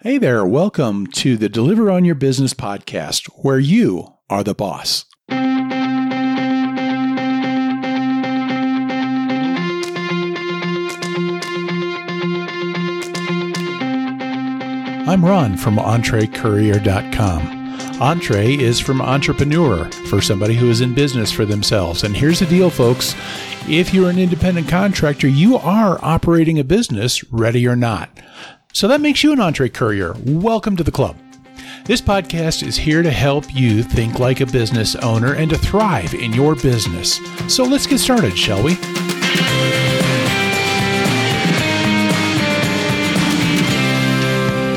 Hey 0.00 0.16
there, 0.16 0.46
welcome 0.46 1.08
to 1.08 1.36
the 1.36 1.48
Deliver 1.48 1.90
on 1.90 2.04
Your 2.04 2.14
Business 2.14 2.54
podcast, 2.54 3.26
where 3.42 3.58
you 3.58 4.14
are 4.30 4.44
the 4.44 4.54
boss. 4.54 5.06
I'm 15.08 15.24
Ron 15.24 15.56
from 15.56 15.78
EntreCourier.com. 15.78 18.00
Entre 18.00 18.54
is 18.54 18.78
from 18.78 19.02
entrepreneur, 19.02 19.90
for 20.08 20.20
somebody 20.20 20.54
who 20.54 20.70
is 20.70 20.80
in 20.80 20.94
business 20.94 21.32
for 21.32 21.44
themselves. 21.44 22.04
And 22.04 22.16
here's 22.16 22.38
the 22.38 22.46
deal, 22.46 22.70
folks. 22.70 23.16
If 23.68 23.92
you're 23.92 24.10
an 24.10 24.20
independent 24.20 24.68
contractor, 24.68 25.26
you 25.26 25.56
are 25.56 25.98
operating 26.02 26.60
a 26.60 26.64
business, 26.64 27.24
ready 27.32 27.66
or 27.66 27.74
not. 27.74 28.10
So 28.78 28.86
that 28.86 29.00
makes 29.00 29.24
you 29.24 29.32
an 29.32 29.40
Entre 29.40 29.68
Courier. 29.68 30.14
Welcome 30.24 30.76
to 30.76 30.84
the 30.84 30.92
club. 30.92 31.16
This 31.84 32.00
podcast 32.00 32.64
is 32.64 32.76
here 32.76 33.02
to 33.02 33.10
help 33.10 33.52
you 33.52 33.82
think 33.82 34.20
like 34.20 34.40
a 34.40 34.46
business 34.46 34.94
owner 34.94 35.34
and 35.34 35.50
to 35.50 35.58
thrive 35.58 36.14
in 36.14 36.32
your 36.32 36.54
business. 36.54 37.18
So 37.52 37.64
let's 37.64 37.88
get 37.88 37.98
started, 37.98 38.38
shall 38.38 38.62
we? 38.62 38.74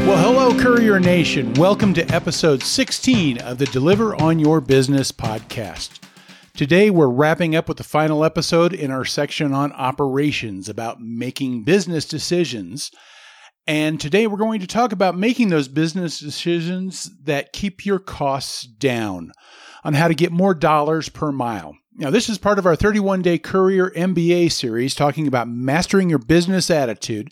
Well, 0.07 0.17
hello, 0.17 0.59
Courier 0.59 0.99
Nation. 0.99 1.53
Welcome 1.53 1.93
to 1.93 2.11
episode 2.11 2.63
16 2.63 3.37
of 3.37 3.59
the 3.59 3.67
Deliver 3.67 4.19
on 4.19 4.39
Your 4.39 4.61
Business 4.61 5.11
podcast. 5.11 5.99
Today, 6.55 6.89
we're 6.89 7.07
wrapping 7.07 7.55
up 7.55 7.67
with 7.67 7.77
the 7.77 7.83
final 7.83 8.25
episode 8.25 8.73
in 8.73 8.89
our 8.89 9.05
section 9.05 9.53
on 9.53 9.71
operations 9.73 10.67
about 10.67 10.99
making 10.99 11.61
business 11.61 12.05
decisions. 12.05 12.89
And 13.67 13.99
today, 13.99 14.27
we're 14.27 14.37
going 14.37 14.59
to 14.61 14.67
talk 14.67 14.91
about 14.91 15.17
making 15.17 15.49
those 15.49 15.67
business 15.67 16.19
decisions 16.19 17.09
that 17.23 17.53
keep 17.53 17.85
your 17.85 17.99
costs 17.99 18.63
down 18.63 19.31
on 19.83 19.93
how 19.93 20.07
to 20.07 20.15
get 20.15 20.31
more 20.31 20.53
dollars 20.53 21.09
per 21.09 21.31
mile. 21.31 21.75
Now, 21.93 22.09
this 22.09 22.27
is 22.29 22.37
part 22.37 22.59
of 22.59 22.65
our 22.65 22.75
31 22.75 23.21
day 23.21 23.37
Courier 23.37 23.91
MBA 23.91 24.51
series 24.51 24.95
talking 24.95 25.27
about 25.27 25.47
mastering 25.47 26.09
your 26.09 26.19
business 26.19 26.69
attitude 26.71 27.31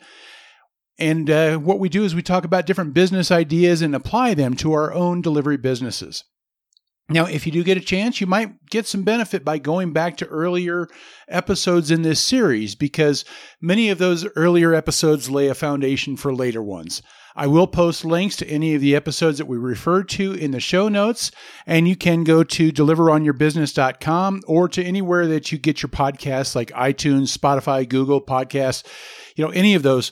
and 1.00 1.30
uh, 1.30 1.58
what 1.58 1.80
we 1.80 1.88
do 1.88 2.04
is 2.04 2.14
we 2.14 2.22
talk 2.22 2.44
about 2.44 2.66
different 2.66 2.94
business 2.94 3.32
ideas 3.32 3.82
and 3.82 3.96
apply 3.96 4.34
them 4.34 4.56
to 4.58 4.74
our 4.74 4.94
own 4.94 5.22
delivery 5.22 5.58
businesses. 5.58 6.26
Now, 7.10 7.26
if 7.26 7.46
you 7.46 7.52
do 7.52 7.64
get 7.64 7.78
a 7.78 7.82
chance, 7.82 8.22
you 8.22 8.28
might 8.28 8.68
get 8.68 8.86
some 8.86 9.02
benefit 9.02 9.44
by 9.44 9.58
going 9.58 9.94
back 9.94 10.18
to 10.18 10.28
earlier 10.28 10.88
episodes 11.28 11.90
in 11.90 12.04
this 12.04 12.22
series 12.22 12.76
because 12.76 13.26
many 13.60 13.90
of 13.90 13.98
those 13.98 14.28
earlier 14.36 14.76
episodes 14.76 15.30
lay 15.30 15.48
a 15.48 15.56
foundation 15.56 16.16
for 16.16 16.34
later 16.34 16.62
ones. 16.62 17.02
I 17.36 17.48
will 17.48 17.68
post 17.68 18.06
links 18.06 18.36
to 18.38 18.48
any 18.48 18.76
of 18.76 18.82
the 18.82 18.96
episodes 18.96 19.38
that 19.38 19.48
we 19.48 19.58
referred 19.58 20.10
to 20.10 20.34
in 20.34 20.52
the 20.52 20.60
show 20.60 20.88
notes, 20.88 21.32
and 21.66 21.88
you 21.88 21.96
can 21.96 22.24
go 22.24 22.44
to 22.44 22.72
deliveronyourbusiness.com 22.72 24.42
or 24.46 24.68
to 24.70 24.84
anywhere 24.84 25.26
that 25.28 25.52
you 25.52 25.58
get 25.58 25.82
your 25.82 25.90
podcasts 25.90 26.56
like 26.56 26.70
iTunes, 26.72 27.36
Spotify, 27.36 27.88
Google 27.88 28.22
Podcasts, 28.22 28.86
you 29.36 29.46
know, 29.46 29.52
any 29.52 29.74
of 29.74 29.84
those 29.84 30.12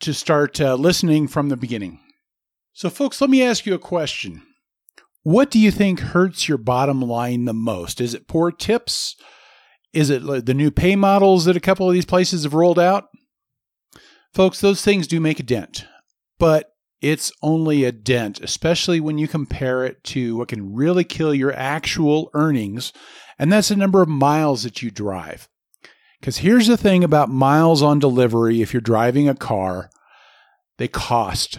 to 0.00 0.14
start 0.14 0.60
uh, 0.60 0.76
listening 0.76 1.26
from 1.28 1.48
the 1.48 1.56
beginning. 1.56 2.00
So, 2.72 2.88
folks, 2.88 3.20
let 3.20 3.28
me 3.28 3.42
ask 3.42 3.66
you 3.66 3.74
a 3.74 3.78
question. 3.78 4.42
What 5.28 5.50
do 5.50 5.58
you 5.58 5.70
think 5.70 6.00
hurts 6.00 6.48
your 6.48 6.56
bottom 6.56 7.02
line 7.02 7.44
the 7.44 7.52
most? 7.52 8.00
Is 8.00 8.14
it 8.14 8.28
poor 8.28 8.50
tips? 8.50 9.14
Is 9.92 10.08
it 10.08 10.22
the 10.46 10.54
new 10.54 10.70
pay 10.70 10.96
models 10.96 11.44
that 11.44 11.54
a 11.54 11.60
couple 11.60 11.86
of 11.86 11.92
these 11.92 12.06
places 12.06 12.44
have 12.44 12.54
rolled 12.54 12.78
out? 12.78 13.08
Folks, 14.32 14.62
those 14.62 14.82
things 14.82 15.06
do 15.06 15.20
make 15.20 15.38
a 15.38 15.42
dent, 15.42 15.84
but 16.38 16.70
it's 17.02 17.30
only 17.42 17.84
a 17.84 17.92
dent, 17.92 18.40
especially 18.40 19.00
when 19.00 19.18
you 19.18 19.28
compare 19.28 19.84
it 19.84 20.02
to 20.04 20.38
what 20.38 20.48
can 20.48 20.74
really 20.74 21.04
kill 21.04 21.34
your 21.34 21.52
actual 21.52 22.30
earnings, 22.32 22.94
and 23.38 23.52
that's 23.52 23.68
the 23.68 23.76
number 23.76 24.00
of 24.00 24.08
miles 24.08 24.62
that 24.62 24.80
you 24.80 24.90
drive. 24.90 25.46
Because 26.20 26.38
here's 26.38 26.68
the 26.68 26.78
thing 26.78 27.04
about 27.04 27.28
miles 27.28 27.82
on 27.82 27.98
delivery 27.98 28.62
if 28.62 28.72
you're 28.72 28.80
driving 28.80 29.28
a 29.28 29.34
car, 29.34 29.90
they 30.78 30.88
cost. 30.88 31.58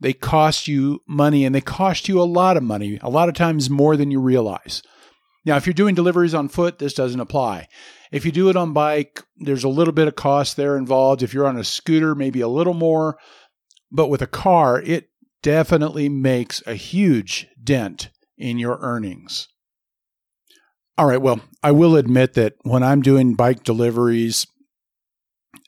They 0.00 0.12
cost 0.12 0.68
you 0.68 1.02
money 1.06 1.44
and 1.44 1.54
they 1.54 1.60
cost 1.60 2.08
you 2.08 2.20
a 2.20 2.22
lot 2.22 2.56
of 2.56 2.62
money, 2.62 2.98
a 3.02 3.10
lot 3.10 3.28
of 3.28 3.34
times 3.34 3.68
more 3.68 3.96
than 3.96 4.10
you 4.10 4.20
realize. 4.20 4.82
Now, 5.44 5.56
if 5.56 5.66
you're 5.66 5.74
doing 5.74 5.94
deliveries 5.94 6.34
on 6.34 6.48
foot, 6.48 6.78
this 6.78 6.94
doesn't 6.94 7.20
apply. 7.20 7.68
If 8.12 8.24
you 8.24 8.32
do 8.32 8.48
it 8.48 8.56
on 8.56 8.72
bike, 8.72 9.22
there's 9.38 9.64
a 9.64 9.68
little 9.68 9.94
bit 9.94 10.08
of 10.08 10.14
cost 10.14 10.56
there 10.56 10.76
involved. 10.76 11.22
If 11.22 11.32
you're 11.32 11.46
on 11.46 11.58
a 11.58 11.64
scooter, 11.64 12.14
maybe 12.14 12.40
a 12.40 12.48
little 12.48 12.74
more. 12.74 13.18
But 13.90 14.08
with 14.08 14.22
a 14.22 14.26
car, 14.26 14.80
it 14.80 15.08
definitely 15.42 16.08
makes 16.08 16.62
a 16.66 16.74
huge 16.74 17.46
dent 17.62 18.10
in 18.36 18.58
your 18.58 18.78
earnings. 18.80 19.48
All 20.96 21.06
right. 21.06 21.22
Well, 21.22 21.40
I 21.62 21.70
will 21.70 21.96
admit 21.96 22.34
that 22.34 22.54
when 22.62 22.82
I'm 22.82 23.02
doing 23.02 23.34
bike 23.34 23.62
deliveries, 23.62 24.46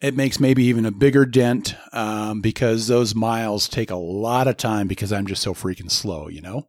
it 0.01 0.17
makes 0.17 0.41
maybe 0.41 0.65
even 0.65 0.87
a 0.87 0.91
bigger 0.91 1.27
dent 1.27 1.75
um, 1.93 2.41
because 2.41 2.87
those 2.87 3.15
miles 3.15 3.69
take 3.69 3.91
a 3.91 3.97
lot 3.97 4.49
of 4.49 4.57
time 4.57 4.87
because 4.87 5.13
I'm 5.13 5.27
just 5.27 5.43
so 5.43 5.55
freaking 5.55 5.91
slow, 5.91 6.29
you 6.29 6.41
know? 6.41 6.69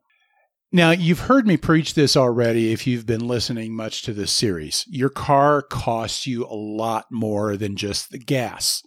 Now, 0.73 0.91
you've 0.91 1.21
heard 1.21 1.45
me 1.45 1.57
preach 1.57 1.93
this 1.93 2.15
already 2.15 2.71
if 2.71 2.87
you've 2.87 3.05
been 3.05 3.27
listening 3.27 3.75
much 3.75 4.03
to 4.03 4.13
this 4.13 4.31
series. 4.31 4.85
Your 4.87 5.09
car 5.09 5.61
costs 5.61 6.25
you 6.25 6.45
a 6.45 6.55
lot 6.55 7.05
more 7.11 7.57
than 7.57 7.75
just 7.75 8.09
the 8.09 8.19
gas. 8.19 8.81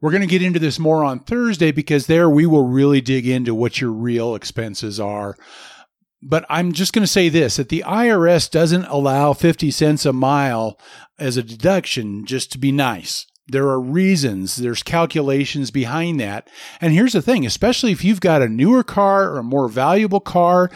We're 0.00 0.12
going 0.12 0.22
to 0.22 0.28
get 0.28 0.42
into 0.42 0.58
this 0.58 0.78
more 0.78 1.04
on 1.04 1.20
Thursday 1.20 1.72
because 1.72 2.06
there 2.06 2.30
we 2.30 2.46
will 2.46 2.66
really 2.66 3.00
dig 3.00 3.26
into 3.26 3.54
what 3.54 3.80
your 3.80 3.92
real 3.92 4.34
expenses 4.34 4.98
are 5.00 5.36
but 6.22 6.46
I'm 6.48 6.72
just 6.72 6.92
going 6.92 7.02
to 7.02 7.08
say 7.08 7.28
this 7.28 7.56
that 7.56 7.68
the 7.68 7.82
IRS 7.84 8.48
doesn't 8.50 8.84
allow 8.84 9.32
50 9.32 9.70
cents 9.70 10.06
a 10.06 10.12
mile 10.12 10.78
as 11.18 11.36
a 11.36 11.42
deduction 11.42 12.24
just 12.24 12.52
to 12.52 12.58
be 12.58 12.70
nice. 12.70 13.26
There 13.48 13.68
are 13.68 13.80
reasons, 13.80 14.56
there's 14.56 14.82
calculations 14.82 15.70
behind 15.70 16.20
that. 16.20 16.48
And 16.80 16.92
here's 16.92 17.12
the 17.12 17.22
thing, 17.22 17.44
especially 17.44 17.90
if 17.90 18.04
you've 18.04 18.20
got 18.20 18.42
a 18.42 18.48
newer 18.48 18.84
car 18.84 19.30
or 19.30 19.38
a 19.38 19.44
more 19.44 19.68
valuable 19.68 20.20
car, 20.20 20.70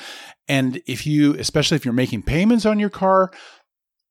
and 0.49 0.81
if 0.87 1.07
you, 1.07 1.35
especially 1.35 1.77
if 1.77 1.85
you're 1.85 1.95
making 1.95 2.23
payments 2.23 2.67
on 2.67 2.79
your 2.79 2.91
car, 2.91 3.31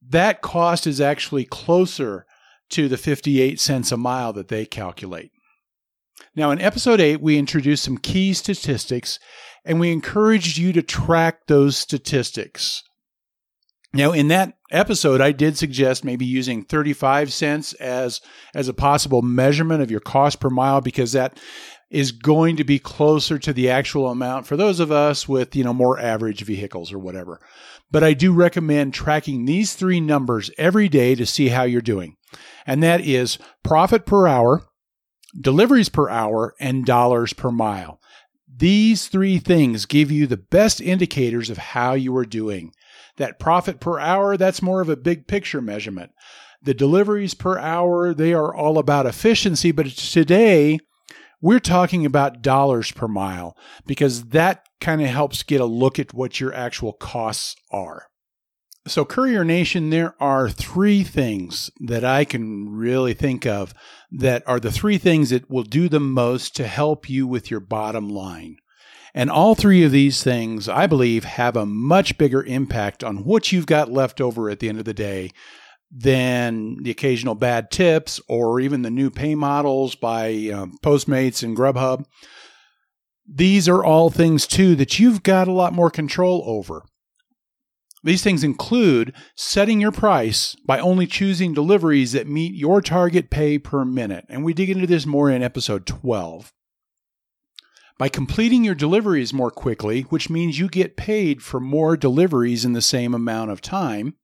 that 0.08 0.42
cost 0.42 0.88
is 0.88 1.02
actually 1.02 1.46
closer 1.46 2.26
to 2.70 2.88
the 2.88 2.98
58 2.98 3.60
cents 3.60 3.92
a 3.92 3.98
mile 3.98 4.34
that 4.34 4.48
they 4.48 4.66
calculate. 4.66 5.32
Now, 6.36 6.52
in 6.52 6.62
episode 6.62 7.02
8, 7.02 7.22
we 7.22 7.38
introduced 7.38 7.84
some 7.84 7.98
key 7.98 8.34
statistics 8.34 9.20
and 9.66 9.80
we 9.80 9.92
encouraged 9.92 10.58
you 10.58 10.72
to 10.74 10.82
track 10.82 11.48
those 11.48 11.78
statistics. 11.78 12.84
Now, 13.96 14.12
in 14.12 14.28
that 14.28 14.58
episode, 14.72 15.22
I 15.22 15.32
did 15.32 15.58
suggest 15.58 16.04
maybe 16.04 16.26
using 16.26 16.66
35 16.66 17.32
cents 17.32 17.72
as, 17.76 18.20
as 18.54 18.68
a 18.68 18.74
possible 18.74 19.22
measurement 19.22 19.82
of 19.82 19.90
your 19.90 20.02
cost 20.02 20.42
per 20.42 20.50
mile 20.50 20.82
because 20.82 21.14
that 21.14 21.40
is 21.90 22.12
going 22.12 22.58
to 22.58 22.66
be 22.66 22.78
closer 22.78 23.40
to 23.40 23.54
the 23.54 23.70
actual 23.70 24.10
amount 24.10 24.48
for 24.48 24.58
those 24.58 24.82
of 24.82 24.92
us 24.92 25.30
with, 25.30 25.56
you 25.56 25.64
know, 25.64 25.74
more 25.74 25.98
average 25.98 26.44
vehicles 26.44 26.92
or 26.92 27.00
whatever. 27.00 27.40
But 27.90 28.04
I 28.04 28.14
do 28.14 28.34
recommend 28.34 28.94
tracking 28.94 29.46
these 29.46 29.76
three 29.76 30.02
numbers 30.02 30.52
every 30.58 30.90
day 30.90 31.16
to 31.16 31.26
see 31.26 31.48
how 31.48 31.64
you're 31.64 31.80
doing. 31.80 32.18
And 32.68 32.84
that 32.84 33.00
is 33.00 33.38
profit 33.64 34.06
per 34.06 34.28
hour, 34.28 34.64
deliveries 35.40 35.88
per 35.88 36.10
hour, 36.10 36.54
and 36.60 36.86
dollars 36.86 37.32
per 37.32 37.50
mile. 37.50 38.02
These 38.54 39.08
three 39.08 39.40
things 39.40 39.86
give 39.86 40.12
you 40.12 40.28
the 40.28 40.36
best 40.36 40.82
indicators 40.82 41.50
of 41.50 41.58
how 41.58 41.94
you 41.94 42.14
are 42.18 42.26
doing. 42.26 42.74
That 43.18 43.40
profit 43.40 43.80
per 43.80 44.00
hour, 44.00 44.38
that's 44.38 44.62
more 44.62 44.82
of 44.82 44.90
a 44.90 44.98
big 44.98 45.28
picture 45.28 45.62
measurement. 45.62 46.12
The 46.62 46.74
deliveries 46.74 47.34
per 47.34 47.58
hour, 47.58 48.14
they 48.14 48.34
are 48.34 48.54
all 48.54 48.78
about 48.78 49.06
efficiency, 49.06 49.72
but 49.72 49.88
today 49.88 50.80
we're 51.42 51.60
talking 51.60 52.06
about 52.06 52.42
dollars 52.42 52.92
per 52.92 53.08
mile 53.08 53.56
because 53.86 54.26
that 54.30 54.66
kind 54.82 55.02
of 55.02 55.08
helps 55.08 55.44
get 55.44 55.62
a 55.62 55.66
look 55.66 56.00
at 56.00 56.14
what 56.14 56.40
your 56.40 56.54
actual 56.54 56.94
costs 56.94 57.56
are. 57.72 58.08
So, 58.88 59.04
Courier 59.04 59.44
Nation, 59.44 59.90
there 59.90 60.16
are 60.20 60.48
three 60.50 61.04
things 61.04 61.72
that 61.80 62.04
I 62.04 62.24
can 62.24 62.70
really 62.70 63.16
think 63.16 63.46
of 63.46 63.74
that 64.12 64.44
are 64.48 64.60
the 64.60 64.72
three 64.72 65.00
things 65.00 65.32
that 65.32 65.50
will 65.50 65.64
do 65.64 65.90
the 65.90 66.00
most 66.00 66.56
to 66.58 66.68
help 66.68 67.10
you 67.10 67.26
with 67.26 67.50
your 67.50 67.60
bottom 67.60 68.10
line. 68.10 68.58
And 69.18 69.32
all 69.32 69.56
three 69.56 69.82
of 69.84 69.94
these 69.94 70.22
things, 70.22 70.68
I 70.68 70.88
believe, 70.88 71.24
have 71.24 71.56
a 71.56 71.66
much 71.66 72.18
bigger 72.18 72.44
impact 72.44 73.02
on 73.02 73.24
what 73.24 73.50
you've 73.50 73.66
got 73.66 73.90
left 73.90 74.20
over 74.20 74.50
at 74.50 74.60
the 74.60 74.68
end 74.68 74.78
of 74.78 74.84
the 74.84 74.94
day 74.94 75.32
than 75.90 76.84
the 76.84 76.92
occasional 76.92 77.34
bad 77.34 77.72
tips 77.72 78.20
or 78.28 78.60
even 78.60 78.82
the 78.82 78.92
new 78.92 79.10
pay 79.10 79.34
models 79.34 79.96
by 79.96 80.50
um, 80.54 80.78
Postmates 80.84 81.44
and 81.44 81.56
Grubhub. 81.56 82.04
These 83.26 83.70
are 83.70 83.86
all 83.86 84.10
things, 84.10 84.46
too, 84.46 84.76
that 84.76 85.00
you've 85.00 85.24
got 85.24 85.48
a 85.48 85.54
lot 85.54 85.72
more 85.72 85.90
control 85.90 86.44
over. 86.46 86.84
These 88.04 88.22
things 88.22 88.44
include 88.44 89.14
setting 89.38 89.80
your 89.80 89.94
price 89.94 90.58
by 90.68 90.78
only 90.80 91.08
choosing 91.08 91.54
deliveries 91.54 92.12
that 92.12 92.28
meet 92.28 92.54
your 92.54 92.82
target 92.82 93.30
pay 93.30 93.60
per 93.60 93.86
minute. 93.86 94.26
And 94.28 94.44
we 94.44 94.54
dig 94.54 94.70
into 94.70 94.88
this 94.88 95.06
more 95.06 95.30
in 95.32 95.42
episode 95.42 95.88
12. 95.88 96.52
By 97.98 98.10
completing 98.10 98.64
your 98.64 98.76
deliveries 98.76 99.34
more 99.34 99.52
quickly, 99.52 100.02
which 100.04 100.30
means 100.30 100.60
you 100.60 100.68
get 100.68 100.98
paid 100.98 101.42
for 101.42 101.60
more 101.60 101.96
deliveries 101.96 102.66
in 102.66 102.74
the 102.74 102.82
same 102.82 103.14
amount 103.14 103.52
of 103.52 103.62
time, 103.62 104.16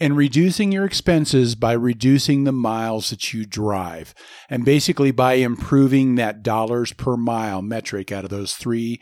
and 0.00 0.16
reducing 0.16 0.72
your 0.72 0.84
expenses 0.84 1.54
by 1.54 1.72
reducing 1.72 2.44
the 2.44 2.52
miles 2.52 3.10
that 3.10 3.32
you 3.32 3.44
drive, 3.46 4.14
and 4.48 4.64
basically 4.64 5.10
by 5.10 5.34
improving 5.34 6.14
that 6.16 6.42
dollars 6.42 6.92
per 6.92 7.16
mile 7.16 7.62
metric 7.62 8.10
out 8.10 8.24
of 8.24 8.30
those 8.30 8.56
three 8.56 9.00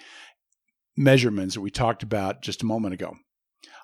measurements 0.96 1.54
that 1.54 1.62
we 1.62 1.70
talked 1.70 2.02
about 2.02 2.42
just 2.42 2.62
a 2.62 2.66
moment 2.66 2.92
ago. 2.92 3.16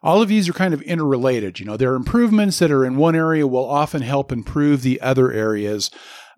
All 0.02 0.20
of 0.22 0.28
these 0.28 0.48
are 0.48 0.52
kind 0.52 0.74
of 0.74 0.82
interrelated. 0.82 1.58
You 1.58 1.66
know, 1.66 1.76
there 1.76 1.92
are 1.92 1.96
improvements 1.96 2.58
that 2.58 2.70
are 2.70 2.84
in 2.84 2.96
one 2.96 3.16
area 3.16 3.46
will 3.46 3.68
often 3.68 4.02
help 4.02 4.30
improve 4.30 4.82
the 4.82 5.00
other 5.00 5.32
areas. 5.32 5.90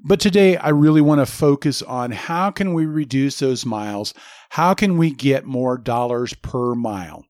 But 0.02 0.20
today 0.20 0.56
I 0.56 0.70
really 0.70 1.00
want 1.00 1.20
to 1.20 1.26
focus 1.26 1.82
on 1.82 2.12
how 2.12 2.50
can 2.50 2.72
we 2.72 2.86
reduce 2.86 3.38
those 3.38 3.66
miles? 3.66 4.14
How 4.48 4.74
can 4.74 4.96
we 4.96 5.10
get 5.10 5.44
more 5.44 5.76
dollars 5.76 6.32
per 6.34 6.74
mile? 6.74 7.24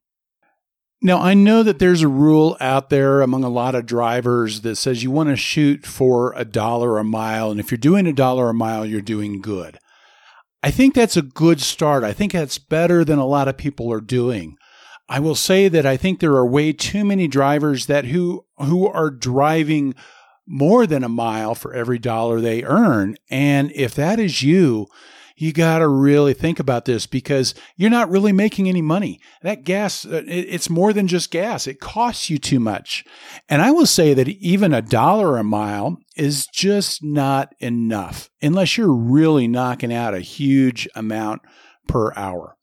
Now, 1.02 1.19
I 1.19 1.32
know 1.32 1.62
that 1.62 1.78
there's 1.78 2.02
a 2.02 2.08
rule 2.08 2.58
out 2.61 2.90
there 2.90 3.22
among 3.22 3.43
a 3.43 3.49
lot 3.49 3.75
of 3.75 3.87
drivers 3.87 4.61
that 4.61 4.76
says 4.76 5.02
you 5.02 5.11
want 5.11 5.31
to 5.31 5.37
shoot 5.37 5.87
for 5.87 6.34
a 6.37 6.44
dollar 6.44 6.99
a 6.99 7.05
mile. 7.05 7.50
And 7.50 7.58
if 7.58 7.70
you're 7.70 7.78
doing 7.78 8.06
a 8.06 8.12
dollar 8.12 8.50
a 8.50 8.55
mile, 8.55 8.84
you're 8.84 9.00
doing 9.00 9.40
good. 9.40 9.78
I 10.62 10.70
think 10.70 10.94
that's 10.94 11.17
a 11.17 11.22
good 11.22 11.61
start. 11.61 12.05
I 12.05 12.12
think 12.12 12.32
that's 12.32 12.58
better 12.58 13.02
than 13.02 13.19
a 13.19 13.26
lot 13.26 13.49
of 13.49 13.56
people 13.56 13.90
are 13.90 14.02
doing. 14.02 14.56
I 15.08 15.19
will 15.19 15.34
say 15.34 15.69
that 15.69 15.87
I 15.87 15.96
think 15.96 16.20
there 16.20 16.37
are 16.37 16.46
way 16.46 16.72
too 16.72 17.05
many 17.05 17.26
drivers 17.26 17.87
that 17.87 18.05
who 18.05 18.44
who 18.58 18.87
are 18.87 19.11
driving 19.11 19.94
more 20.50 20.87
than 20.87 21.05
a 21.05 21.08
mile 21.08 21.55
for 21.55 21.73
every 21.73 21.99
dollar 21.99 22.41
they 22.41 22.64
earn. 22.64 23.17
And 23.31 23.70
if 23.73 23.94
that 23.94 24.19
is 24.19 24.43
you, 24.43 24.88
you 25.37 25.52
got 25.55 25.79
to 25.79 25.88
really 25.88 26.35
think 26.35 26.58
about 26.61 26.85
this 26.85 27.06
because 27.06 27.55
you're 27.76 27.88
not 27.88 28.11
really 28.11 28.32
making 28.32 28.69
any 28.69 28.82
money. 28.82 29.20
That 29.43 29.64
gas, 29.64 30.05
uh, 30.05 30.23
it's 30.26 30.69
more 30.69 30.93
than 30.93 31.06
just 31.06 31.31
gas. 31.31 31.67
It 31.67 31.81
costs 31.81 32.29
you 32.29 32.37
too 32.38 32.61
much. 32.61 33.05
And 33.49 33.62
I 33.62 33.70
will 33.70 33.87
say 33.87 34.12
that 34.12 34.29
even 34.29 34.75
a 34.75 34.82
dollar 34.82 35.38
a 35.38 35.44
mile 35.44 35.97
is 36.14 36.47
just 36.53 37.03
not 37.03 37.55
enough 37.61 38.29
unless 38.43 38.76
you're 38.76 38.94
really 38.94 39.49
knocking 39.49 39.94
out 39.94 40.14
a 40.14 40.20
huge 40.20 40.87
amount 40.94 41.41
per 41.87 42.12
hour. 42.17 42.56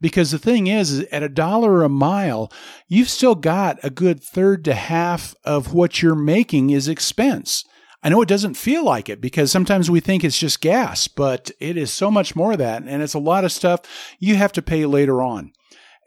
Because 0.00 0.30
the 0.30 0.38
thing 0.38 0.66
is, 0.66 0.90
is 0.90 1.06
at 1.10 1.22
a 1.22 1.28
dollar 1.28 1.82
a 1.82 1.88
mile, 1.88 2.52
you've 2.86 3.08
still 3.08 3.34
got 3.34 3.78
a 3.82 3.90
good 3.90 4.22
third 4.22 4.64
to 4.66 4.74
half 4.74 5.34
of 5.44 5.72
what 5.72 6.02
you're 6.02 6.14
making 6.14 6.70
is 6.70 6.88
expense. 6.88 7.64
I 8.02 8.08
know 8.08 8.22
it 8.22 8.28
doesn't 8.28 8.54
feel 8.54 8.84
like 8.84 9.08
it 9.08 9.20
because 9.20 9.50
sometimes 9.50 9.90
we 9.90 10.00
think 10.00 10.22
it's 10.22 10.38
just 10.38 10.60
gas, 10.60 11.08
but 11.08 11.50
it 11.58 11.76
is 11.76 11.90
so 11.90 12.10
much 12.10 12.36
more 12.36 12.52
of 12.52 12.58
that. 12.58 12.82
And 12.84 13.02
it's 13.02 13.14
a 13.14 13.18
lot 13.18 13.44
of 13.44 13.52
stuff 13.52 13.80
you 14.20 14.36
have 14.36 14.52
to 14.52 14.62
pay 14.62 14.86
later 14.86 15.22
on. 15.22 15.52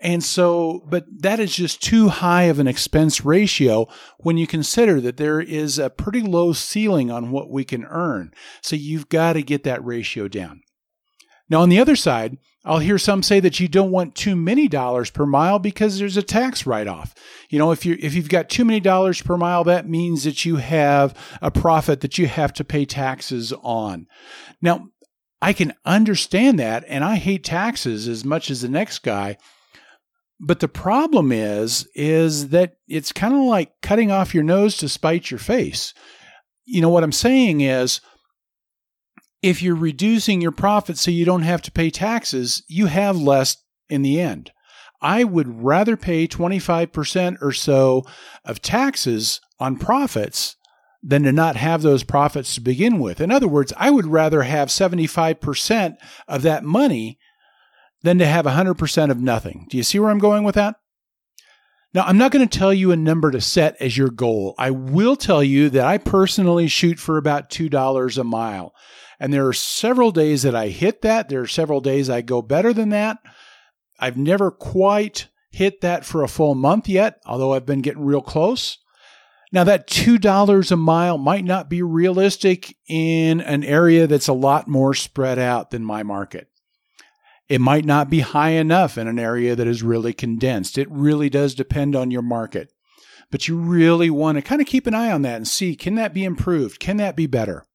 And 0.02 0.24
so, 0.24 0.86
but 0.88 1.06
that 1.24 1.42
is 1.42 1.54
just 1.54 1.84
too 1.84 2.08
high 2.08 2.44
of 2.44 2.58
an 2.58 2.68
expense 2.68 3.26
ratio 3.26 3.88
when 4.18 4.38
you 4.38 4.48
consider 4.48 5.02
that 5.02 5.18
there 5.18 5.42
is 5.42 5.78
a 5.78 5.90
pretty 5.90 6.22
low 6.22 6.54
ceiling 6.54 7.12
on 7.12 7.32
what 7.32 7.50
we 7.50 7.66
can 7.66 7.84
earn. 7.84 8.32
So 8.62 8.78
you've 8.78 9.10
got 9.10 9.34
to 9.34 9.42
get 9.44 9.64
that 9.66 9.84
ratio 9.84 10.30
down. 10.30 10.62
Now, 11.50 11.62
on 11.62 11.70
the 11.70 11.80
other 11.80 11.98
side, 11.98 12.38
I'll 12.66 12.80
hear 12.80 12.98
some 12.98 13.24
say 13.24 13.40
that 13.40 13.60
you 13.60 13.70
don't 13.70 13.92
want 13.92 14.16
too 14.16 14.36
many 14.36 14.68
dollars 14.68 15.10
per 15.10 15.26
mile 15.26 15.60
because 15.60 15.98
there's 15.98 16.18
a 16.18 16.22
tax 16.22 16.66
write-off. 16.66 17.16
You 17.50 17.58
know, 17.58 17.72
if 17.72 17.86
you 17.86 17.98
if 18.00 18.14
you've 18.14 18.30
got 18.30 18.50
too 18.50 18.66
many 18.66 18.82
dollars 18.82 19.22
per 19.22 19.38
mile, 19.38 19.64
that 19.64 19.88
means 19.88 20.26
that 20.26 20.44
you 20.44 20.58
have 20.58 21.16
a 21.42 21.52
profit 21.52 22.02
that 22.02 22.18
you 22.18 22.28
have 22.28 22.52
to 22.54 22.66
pay 22.66 22.84
taxes 22.86 23.54
on. 23.64 24.08
Now, 24.62 24.90
I 25.42 25.54
can 25.54 25.74
understand 25.86 26.60
that, 26.60 26.84
and 26.88 27.04
I 27.04 27.16
hate 27.16 27.46
taxes 27.46 28.10
as 28.10 28.26
much 28.26 28.52
as 28.52 28.62
the 28.62 28.70
next 28.70 29.00
guy. 29.00 29.38
But 30.42 30.60
the 30.60 30.68
problem 30.68 31.32
is, 31.32 31.88
is 31.96 32.50
that 32.50 32.74
it's 32.88 33.12
kind 33.14 33.34
of 33.34 33.42
like 33.42 33.72
cutting 33.82 34.12
off 34.12 34.34
your 34.34 34.44
nose 34.44 34.78
to 34.78 34.90
spite 34.90 35.32
your 35.32 35.40
face. 35.40 35.94
You 36.66 36.82
know 36.82 36.90
what 36.90 37.04
I'm 37.04 37.12
saying 37.14 37.62
is 37.62 38.02
if 39.42 39.62
you're 39.62 39.76
reducing 39.76 40.42
your 40.42 40.52
profits 40.52 41.02
so 41.02 41.12
you 41.12 41.26
don't 41.26 41.44
have 41.44 41.62
to 41.64 41.72
pay 41.72 41.90
taxes, 41.90 42.64
you 42.68 42.88
have 42.88 43.18
less 43.18 43.58
in 43.90 44.02
the 44.02 44.20
end. 44.20 44.52
I 45.02 45.24
would 45.24 45.64
rather 45.64 45.96
pay 45.96 46.28
25% 46.28 47.38
or 47.42 47.54
so 47.54 48.04
of 48.44 48.62
taxes 48.62 49.40
on 49.60 49.78
profits 49.78 50.58
than 51.02 51.24
to 51.24 51.32
not 51.32 51.56
have 51.56 51.82
those 51.82 52.04
profits 52.04 52.56
to 52.56 52.62
begin 52.62 53.00
with. 53.00 53.22
In 53.22 53.32
other 53.32 53.48
words, 53.48 53.72
I 53.78 53.90
would 53.90 54.06
rather 54.06 54.44
have 54.44 54.68
75% 54.68 55.96
of 56.28 56.42
that 56.42 56.64
money 56.66 57.18
than 58.02 58.18
to 58.20 58.26
have 58.26 58.46
100% 58.46 59.12
of 59.12 59.22
nothing. 59.22 59.68
Do 59.70 59.78
you 59.78 59.84
see 59.84 60.00
where 60.00 60.10
I'm 60.10 60.20
going 60.20 60.44
with 60.44 60.56
that? 60.56 60.76
Now, 61.94 62.04
I'm 62.04 62.18
not 62.18 62.32
going 62.32 62.48
to 62.48 62.58
tell 62.58 62.74
you 62.74 62.92
a 62.92 62.98
number 62.98 63.32
to 63.32 63.42
set 63.42 63.76
as 63.80 63.98
your 63.98 64.10
goal. 64.10 64.54
I 64.60 64.70
will 64.70 65.16
tell 65.16 65.44
you 65.44 65.70
that 65.72 65.86
I 65.86 65.98
personally 65.98 66.68
shoot 66.68 67.00
for 67.00 67.18
about 67.18 67.50
$2 67.50 68.18
a 68.18 68.24
mile. 68.24 68.74
And 69.20 69.34
there 69.34 69.48
are 69.48 69.54
several 69.54 70.12
days 70.12 70.44
that 70.44 70.56
I 70.56 70.70
hit 70.70 71.02
that. 71.02 71.30
There 71.30 71.42
are 71.42 71.48
several 71.48 71.82
days 71.82 72.10
I 72.10 72.22
go 72.22 72.42
better 72.42 72.74
than 72.74 72.90
that. 72.90 73.18
I've 74.00 74.18
never 74.18 74.50
quite 74.50 75.28
hit 75.52 75.82
that 75.82 76.06
for 76.06 76.24
a 76.24 76.28
full 76.28 76.56
month 76.56 76.88
yet, 76.88 77.20
although 77.26 77.54
I've 77.54 77.66
been 77.66 77.82
getting 77.82 78.06
real 78.06 78.22
close. 78.22 78.78
Now, 79.52 79.64
that 79.64 79.88
$2 79.88 80.72
a 80.72 80.76
mile 80.76 81.18
might 81.18 81.44
not 81.44 81.70
be 81.70 81.82
realistic 81.82 82.76
in 82.88 83.42
an 83.42 83.64
area 83.64 84.06
that's 84.06 84.28
a 84.28 84.34
lot 84.34 84.68
more 84.68 84.94
spread 84.94 85.40
out 85.40 85.72
than 85.72 85.84
my 85.84 86.04
market. 86.04 86.50
It 87.48 87.60
might 87.60 87.84
not 87.84 88.12
be 88.12 88.20
high 88.20 88.52
enough 88.52 88.96
in 88.96 89.08
an 89.08 89.18
area 89.18 89.56
that 89.56 89.68
is 89.68 89.82
really 89.82 90.14
condensed. 90.14 90.78
It 90.78 90.90
really 90.92 91.32
does 91.32 91.56
depend 91.56 91.96
on 91.96 92.12
your 92.12 92.22
market. 92.22 92.72
But 93.32 93.48
you 93.48 93.58
really 93.58 94.12
want 94.12 94.38
to 94.38 94.44
kind 94.44 94.62
of 94.62 94.68
keep 94.68 94.86
an 94.86 94.94
eye 94.94 95.12
on 95.12 95.24
that 95.24 95.38
and 95.38 95.48
see 95.48 95.76
can 95.76 95.96
that 95.96 96.14
be 96.14 96.24
improved? 96.24 96.80
Can 96.80 96.98
that 96.98 97.16
be 97.16 97.26
better? 97.26 97.66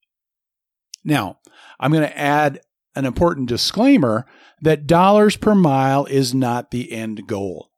Now, 1.04 1.38
I'm 1.78 1.92
going 1.92 2.08
to 2.08 2.18
add 2.18 2.60
an 2.94 3.04
important 3.04 3.48
disclaimer 3.48 4.26
that 4.62 4.86
dollars 4.86 5.36
per 5.36 5.54
mile 5.54 6.06
is 6.06 6.34
not 6.34 6.70
the 6.70 6.92
end 6.92 7.26
goal. 7.26 7.70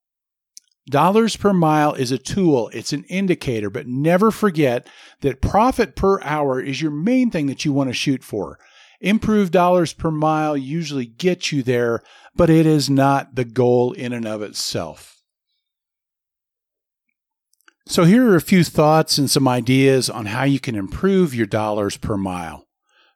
Dollars 0.89 1.37
per 1.37 1.53
mile 1.53 1.95
is 1.95 2.13
a 2.13 2.19
tool, 2.19 2.71
it's 2.73 2.93
an 2.93 3.03
indicator, 3.05 3.71
but 3.71 3.89
never 3.89 4.31
forget 4.31 4.87
that 5.21 5.43
profit 5.43 5.97
per 5.97 6.23
hour 6.23 6.61
is 6.61 6.81
your 6.81 6.93
main 6.93 7.31
thing 7.31 7.47
that 7.47 7.65
you 7.65 7.73
want 7.73 7.91
to 7.91 7.95
shoot 7.95 8.23
for. 8.23 8.59
Improved 9.01 9.53
dollars 9.53 9.93
per 9.93 10.13
mile 10.13 10.57
usually 10.57 11.07
gets 11.07 11.51
you 11.51 11.65
there, 11.65 12.03
but 12.37 12.51
it 12.51 12.67
is 12.67 12.89
not 12.89 13.35
the 13.35 13.45
goal 13.45 13.93
in 13.93 14.13
and 14.13 14.27
of 14.27 14.43
itself. 14.43 15.21
So, 17.89 18.05
here 18.05 18.31
are 18.31 18.37
a 18.37 18.41
few 18.41 18.65
thoughts 18.65 19.19
and 19.19 19.31
some 19.31 19.47
ideas 19.47 20.09
on 20.09 20.27
how 20.27 20.45
you 20.45 20.59
can 20.59 20.75
improve 20.75 21.35
your 21.35 21.47
dollars 21.47 21.97
per 21.97 22.17
mile. 22.17 22.66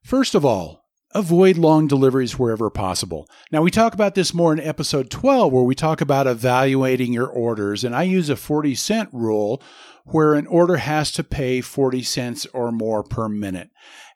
First 0.02 0.35
of 0.35 0.45
all, 0.45 0.85
avoid 1.14 1.57
long 1.57 1.87
deliveries 1.87 2.38
wherever 2.38 2.71
possible. 2.71 3.28
Now, 3.50 3.62
we 3.62 3.71
talk 3.71 3.95
about 3.95 4.14
this 4.14 4.33
more 4.33 4.52
in 4.52 4.61
episode 4.61 5.11
12, 5.11 5.52
where 5.52 5.62
we 5.62 5.75
talk 5.75 6.00
about 6.00 6.26
evaluating 6.26 7.12
your 7.12 7.26
orders. 7.26 7.85
And 7.85 7.95
I 7.95 8.04
use 8.04 8.28
a 8.28 8.37
40 8.37 8.75
cent 8.75 9.09
rule 9.12 9.62
where 10.04 10.35
an 10.35 10.47
order 10.47 10.76
has 10.76 11.12
to 11.12 11.25
pay 11.25 11.61
40 11.61 12.02
cents 12.02 12.47
or 12.52 12.73
more 12.73 13.02
per 13.02 13.28
minute. 13.28 13.71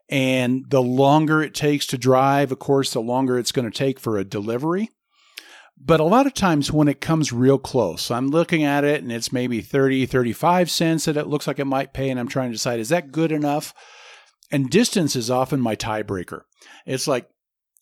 And 0.09 0.65
the 0.69 0.83
longer 0.83 1.43
it 1.43 1.55
takes 1.55 1.87
to 1.87 1.99
drive, 1.99 2.53
of 2.53 2.59
course, 2.59 2.93
the 2.93 3.01
longer 3.01 3.39
it's 3.39 3.53
going 3.53 3.71
to 3.71 3.77
take 3.77 3.99
for 3.99 4.19
a 4.19 4.25
delivery. 4.25 4.91
But 5.77 6.01
a 6.01 6.05
lot 6.05 6.27
of 6.27 6.35
times 6.35 6.71
when 6.71 6.89
it 6.89 7.01
comes 7.01 7.33
real 7.33 7.59
close, 7.59 8.11
I'm 8.11 8.29
looking 8.29 8.63
at 8.63 8.85
it 8.85 9.03
and 9.03 9.11
it's 9.11 9.33
maybe 9.33 9.61
30, 9.61 10.07
35 10.07 10.71
cents 10.71 11.05
that 11.07 11.17
it 11.17 11.27
looks 11.27 11.47
like 11.47 11.59
it 11.59 11.65
might 11.65 11.93
pay. 11.93 12.11
And 12.11 12.21
I'm 12.21 12.29
trying 12.29 12.51
to 12.51 12.55
decide, 12.55 12.81
is 12.81 12.91
that 12.91 13.13
good 13.13 13.33
enough? 13.33 13.75
And 14.51 14.71
distance 14.71 15.17
is 15.17 15.31
often 15.31 15.61
my 15.61 15.75
tiebreaker. 15.75 16.43
It's 16.87 17.09
like 17.09 17.29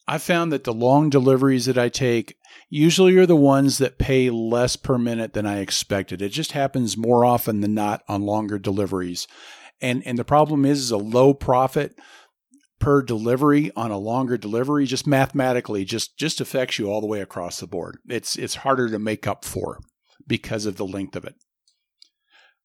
I 0.07 0.19
found 0.19 0.53
that 0.53 0.65
the 0.65 0.73
long 0.73 1.11
deliveries 1.11 1.67
that 1.67 1.79
I 1.79 1.89
take 1.89 2.37
usually 2.69 3.17
are 3.19 3.27
the 3.27 3.37
ones 3.37 3.79
that 3.79 3.99
pay 3.99 4.31
less 4.31 4.77
per 4.77 4.99
minute 4.99 5.33
than 5.33 5.47
I 5.47 5.59
expected. 5.59 6.23
It 6.23 6.31
just 6.31 6.53
happens 6.53 6.97
more 6.97 7.25
often 7.25 7.61
than 7.61 7.75
not 7.75 8.03
on 8.09 8.23
longer 8.23 8.59
deliveries. 8.59 9.27
And 9.81 10.03
and 10.07 10.19
the 10.19 10.25
problem 10.25 10.65
is, 10.65 10.81
is 10.81 10.91
a 10.91 10.97
low 10.97 11.35
profit 11.35 11.99
per 12.79 13.01
delivery 13.01 13.71
on 13.77 13.93
a 13.93 13.99
longer 13.99 14.37
delivery 14.37 14.87
just 14.87 15.07
mathematically 15.07 15.85
just 15.85 16.17
just 16.19 16.41
affects 16.41 16.79
you 16.79 16.91
all 16.91 17.01
the 17.01 17.07
way 17.07 17.21
across 17.21 17.61
the 17.61 17.67
board. 17.67 17.99
It's 18.09 18.37
it's 18.37 18.57
harder 18.57 18.89
to 18.89 18.99
make 18.99 19.27
up 19.27 19.45
for 19.45 19.79
because 20.27 20.67
of 20.67 20.77
the 20.77 20.87
length 20.87 21.17
of 21.17 21.25
it. 21.25 21.35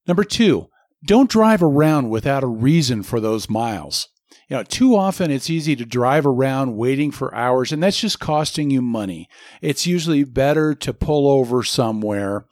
Number 0.07 0.23
2, 0.23 0.67
don't 1.07 1.29
drive 1.29 1.63
around 1.63 2.09
without 2.09 2.43
a 2.43 2.47
reason 2.47 3.01
for 3.01 3.19
those 3.19 3.49
miles. 3.49 4.09
You 4.49 4.57
know, 4.57 4.63
too 4.63 4.95
often 4.95 5.31
it's 5.31 5.49
easy 5.49 5.75
to 5.75 5.85
drive 5.85 6.25
around 6.25 6.77
waiting 6.77 7.11
for 7.11 7.33
hours, 7.35 7.71
and 7.71 7.81
that's 7.83 7.99
just 7.99 8.19
costing 8.19 8.69
you 8.69 8.81
money. 8.81 9.27
It's 9.61 9.87
usually 9.87 10.23
better 10.23 10.73
to 10.75 10.93
pull 10.93 11.27
over 11.29 11.63
somewhere 11.63 12.45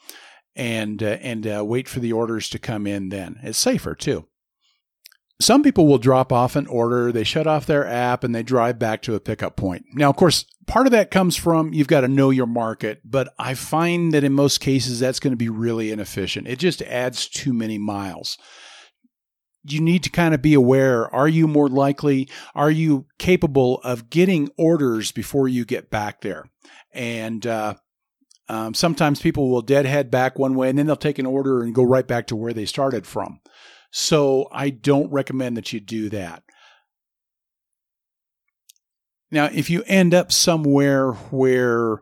and 0.55 1.01
uh, 1.03 1.17
and 1.21 1.47
uh, 1.47 1.63
wait 1.65 1.88
for 1.88 2.00
the 2.00 2.12
orders 2.12 2.50
to 2.50 2.59
come 2.59 2.88
in. 2.88 3.09
Then 3.09 3.39
it's 3.43 3.57
safer 3.57 3.95
too. 3.95 4.27
Some 5.41 5.63
people 5.63 5.87
will 5.87 5.97
drop 5.97 6.31
off 6.31 6.55
an 6.55 6.67
order, 6.67 7.11
they 7.11 7.23
shut 7.23 7.47
off 7.47 7.65
their 7.65 7.85
app, 7.85 8.23
and 8.23 8.33
they 8.33 8.43
drive 8.43 8.79
back 8.79 9.01
to 9.03 9.15
a 9.15 9.19
pickup 9.19 9.55
point. 9.55 9.85
Now, 9.93 10.09
of 10.09 10.15
course, 10.15 10.45
part 10.65 10.87
of 10.87 10.91
that 10.91 11.11
comes 11.11 11.35
from 11.35 11.73
you've 11.73 11.87
got 11.87 12.01
to 12.01 12.07
know 12.07 12.29
your 12.29 12.47
market, 12.47 13.01
but 13.03 13.33
I 13.37 13.53
find 13.53 14.13
that 14.13 14.23
in 14.23 14.33
most 14.33 14.59
cases 14.59 14.99
that's 14.99 15.19
going 15.19 15.33
to 15.33 15.37
be 15.37 15.49
really 15.49 15.91
inefficient. 15.91 16.47
It 16.47 16.59
just 16.59 16.81
adds 16.83 17.27
too 17.27 17.53
many 17.53 17.77
miles. 17.77 18.37
You 19.67 19.81
need 19.81 20.03
to 20.03 20.09
kind 20.09 20.33
of 20.33 20.41
be 20.41 20.53
aware 20.53 21.13
are 21.13 21.27
you 21.27 21.47
more 21.47 21.67
likely, 21.69 22.29
are 22.53 22.71
you 22.71 23.07
capable 23.17 23.81
of 23.83 24.09
getting 24.09 24.49
orders 24.57 25.11
before 25.11 25.47
you 25.47 25.65
get 25.65 25.89
back 25.89 26.21
there? 26.21 26.45
And, 26.93 27.45
uh, 27.45 27.75
um, 28.47 28.75
sometimes 28.75 29.21
people 29.21 29.49
will 29.49 29.63
deadhead 29.63 30.11
back 30.11 30.37
one 30.37 30.53
way 30.53 30.69
and 30.69 30.77
then 30.77 30.85
they'll 30.85 30.95
take 30.95 31.17
an 31.17 31.25
order 31.25 31.63
and 31.63 31.73
go 31.73 31.81
right 31.83 32.07
back 32.07 32.27
to 32.27 32.35
where 32.35 32.53
they 32.53 32.65
started 32.65 33.07
from. 33.07 33.39
So 33.97 34.49
I 34.51 34.71
don't 34.71 35.09
recommend 35.09 35.55
that 35.55 35.71
you 35.71 35.79
do 35.79 36.09
that. 36.09 36.43
Now, 39.31 39.45
if 39.45 39.69
you 39.69 39.83
end 39.87 40.13
up 40.13 40.33
somewhere 40.33 41.13
where 41.13 42.01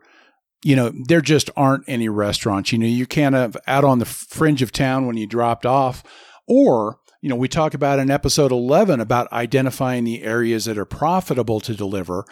you 0.64 0.74
know 0.74 0.92
there 1.06 1.20
just 1.20 1.50
aren't 1.56 1.84
any 1.86 2.08
restaurants, 2.08 2.72
you 2.72 2.78
know 2.78 2.86
you 2.88 3.06
kind 3.06 3.36
of 3.36 3.56
out 3.68 3.84
on 3.84 4.00
the 4.00 4.06
fringe 4.06 4.60
of 4.60 4.72
town 4.72 5.06
when 5.06 5.16
you 5.16 5.28
dropped 5.28 5.64
off, 5.64 6.02
or 6.48 6.98
you 7.22 7.28
know 7.28 7.36
we 7.36 7.46
talk 7.46 7.74
about 7.74 8.00
in 8.00 8.10
episode 8.10 8.50
11 8.50 9.00
about 9.00 9.32
identifying 9.32 10.02
the 10.02 10.24
areas 10.24 10.64
that 10.64 10.76
are 10.76 10.84
profitable 10.84 11.60
to 11.60 11.76
deliver 11.76 12.24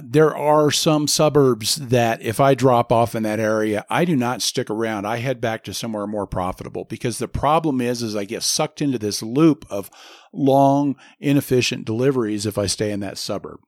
there 0.00 0.34
are 0.34 0.70
some 0.70 1.06
suburbs 1.06 1.76
that 1.76 2.22
if 2.22 2.40
I 2.40 2.54
drop 2.54 2.90
off 2.90 3.14
in 3.14 3.24
that 3.24 3.40
area, 3.40 3.84
I 3.90 4.04
do 4.04 4.16
not 4.16 4.40
stick 4.40 4.70
around. 4.70 5.06
I 5.06 5.18
head 5.18 5.40
back 5.40 5.64
to 5.64 5.74
somewhere 5.74 6.06
more 6.06 6.26
profitable 6.26 6.86
because 6.88 7.18
the 7.18 7.28
problem 7.28 7.80
is, 7.80 8.02
is 8.02 8.16
I 8.16 8.24
get 8.24 8.42
sucked 8.42 8.80
into 8.80 8.98
this 8.98 9.22
loop 9.22 9.66
of 9.68 9.90
long, 10.32 10.96
inefficient 11.20 11.84
deliveries 11.84 12.46
if 12.46 12.56
I 12.56 12.66
stay 12.66 12.90
in 12.90 13.00
that 13.00 13.18
suburb. 13.18 13.60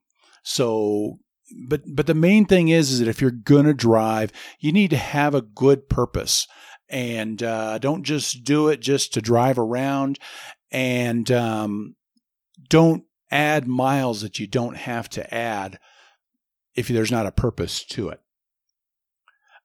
So, 0.43 1.19
but, 1.67 1.81
but 1.85 2.07
the 2.07 2.15
main 2.15 2.45
thing 2.45 2.69
is, 2.69 2.91
is 2.91 2.99
that 2.99 3.07
if 3.07 3.21
you're 3.21 3.29
going 3.29 3.65
to 3.65 3.73
drive, 3.73 4.31
you 4.59 4.71
need 4.71 4.89
to 4.91 4.97
have 4.97 5.35
a 5.35 5.43
good 5.43 5.89
purpose 5.89 6.47
and, 6.89 7.41
uh, 7.43 7.77
don't 7.77 8.03
just 8.03 8.43
do 8.43 8.69
it 8.69 8.79
just 8.79 9.13
to 9.13 9.21
drive 9.21 9.59
around 9.59 10.17
and, 10.71 11.29
um, 11.31 11.95
don't 12.67 13.03
add 13.29 13.67
miles 13.67 14.21
that 14.21 14.39
you 14.39 14.47
don't 14.47 14.77
have 14.77 15.07
to 15.09 15.33
add 15.33 15.77
if 16.75 16.87
there's 16.87 17.11
not 17.11 17.25
a 17.25 17.31
purpose 17.31 17.83
to 17.85 18.09
it. 18.09 18.21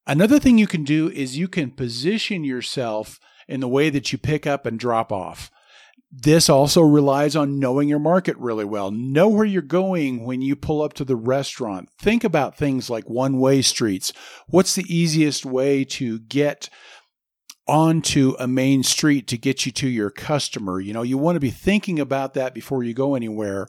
Another 0.07 0.38
thing 0.38 0.59
you 0.59 0.67
can 0.67 0.85
do 0.85 1.09
is 1.11 1.38
you 1.38 1.49
can 1.49 1.71
position 1.71 2.43
yourself 2.43 3.21
in 3.47 3.61
the 3.61 3.69
way 3.69 3.90
that 3.90 4.12
you 4.12 4.19
pick 4.19 4.47
up 4.47 4.67
and 4.67 4.79
drop 4.79 5.12
off. 5.12 5.50
This 6.12 6.49
also 6.49 6.81
relies 6.81 7.37
on 7.37 7.61
knowing 7.61 7.88
your 7.88 8.00
market 8.00 8.37
really 8.37 8.64
well. 8.64 8.90
Know 8.90 9.29
where 9.29 9.45
you're 9.45 9.62
going 9.62 10.25
when 10.25 10.43
you 10.43 10.57
pull 10.57 10.83
up 10.83 10.93
to 10.95 11.05
the 11.05 11.14
restaurant. 11.14 11.88
Think 12.00 12.25
about 12.25 12.57
things 12.57 12.90
like 12.90 13.09
one 13.09 13.38
way 13.38 13.62
streets. 13.62 14.12
What's 14.49 14.75
the 14.75 14.93
easiest 14.93 15.47
way 15.47 15.85
to 15.85 16.19
get 16.19 16.69
onto 17.69 18.35
a 18.40 18.49
main 18.49 18.83
street 18.83 19.29
to 19.29 19.38
get 19.38 19.64
you 19.64 19.71
to 19.73 19.88
your 19.88 20.11
customer? 20.11 20.81
You 20.81 20.93
know, 20.93 21.02
you 21.02 21.17
want 21.17 21.37
to 21.37 21.40
be 21.40 21.50
thinking 21.50 22.00
about 22.00 22.35
that 22.35 22.55
before 22.55 22.83
you 22.83 22.93
go 22.93 23.14
anywhere. 23.14 23.69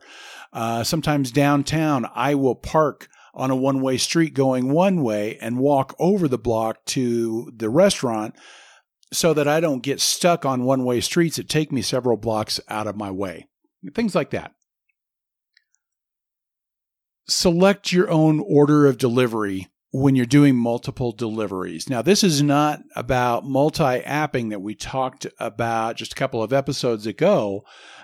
Uh, 0.51 0.83
sometimes 0.83 1.31
downtown, 1.31 2.09
I 2.15 2.33
will 2.33 2.55
park 2.55 3.07
on 3.33 3.51
a 3.51 3.55
one 3.55 3.81
way 3.81 3.97
street 3.97 4.33
going 4.33 4.71
one 4.71 5.01
way 5.03 5.37
and 5.39 5.59
walk 5.59 5.95
over 5.99 6.27
the 6.27 6.37
block 6.37 6.83
to 6.85 7.51
the 7.55 7.69
restaurant 7.69 8.35
so 9.13 9.33
that 9.33 9.47
I 9.47 9.59
don't 9.59 9.83
get 9.83 9.99
stuck 9.99 10.45
on 10.45 10.63
one 10.63 10.83
way 10.83 11.01
streets 11.01 11.37
that 11.37 11.49
take 11.49 11.71
me 11.71 11.81
several 11.81 12.17
blocks 12.17 12.59
out 12.67 12.87
of 12.87 12.95
my 12.95 13.11
way. 13.11 13.47
Things 13.93 14.15
like 14.15 14.29
that. 14.31 14.53
Select 17.27 17.91
your 17.91 18.09
own 18.09 18.39
order 18.39 18.87
of 18.87 18.97
delivery 18.97 19.67
when 19.91 20.15
you're 20.15 20.25
doing 20.25 20.55
multiple 20.55 21.11
deliveries. 21.11 21.89
Now, 21.89 22.01
this 22.01 22.23
is 22.23 22.41
not 22.41 22.81
about 22.95 23.45
multi 23.45 24.01
apping 24.01 24.49
that 24.49 24.61
we 24.61 24.73
talked 24.75 25.27
about 25.39 25.97
just 25.97 26.13
a 26.13 26.15
couple 26.15 26.41
of 26.41 26.53
episodes 26.53 27.05
ago, 27.05 27.63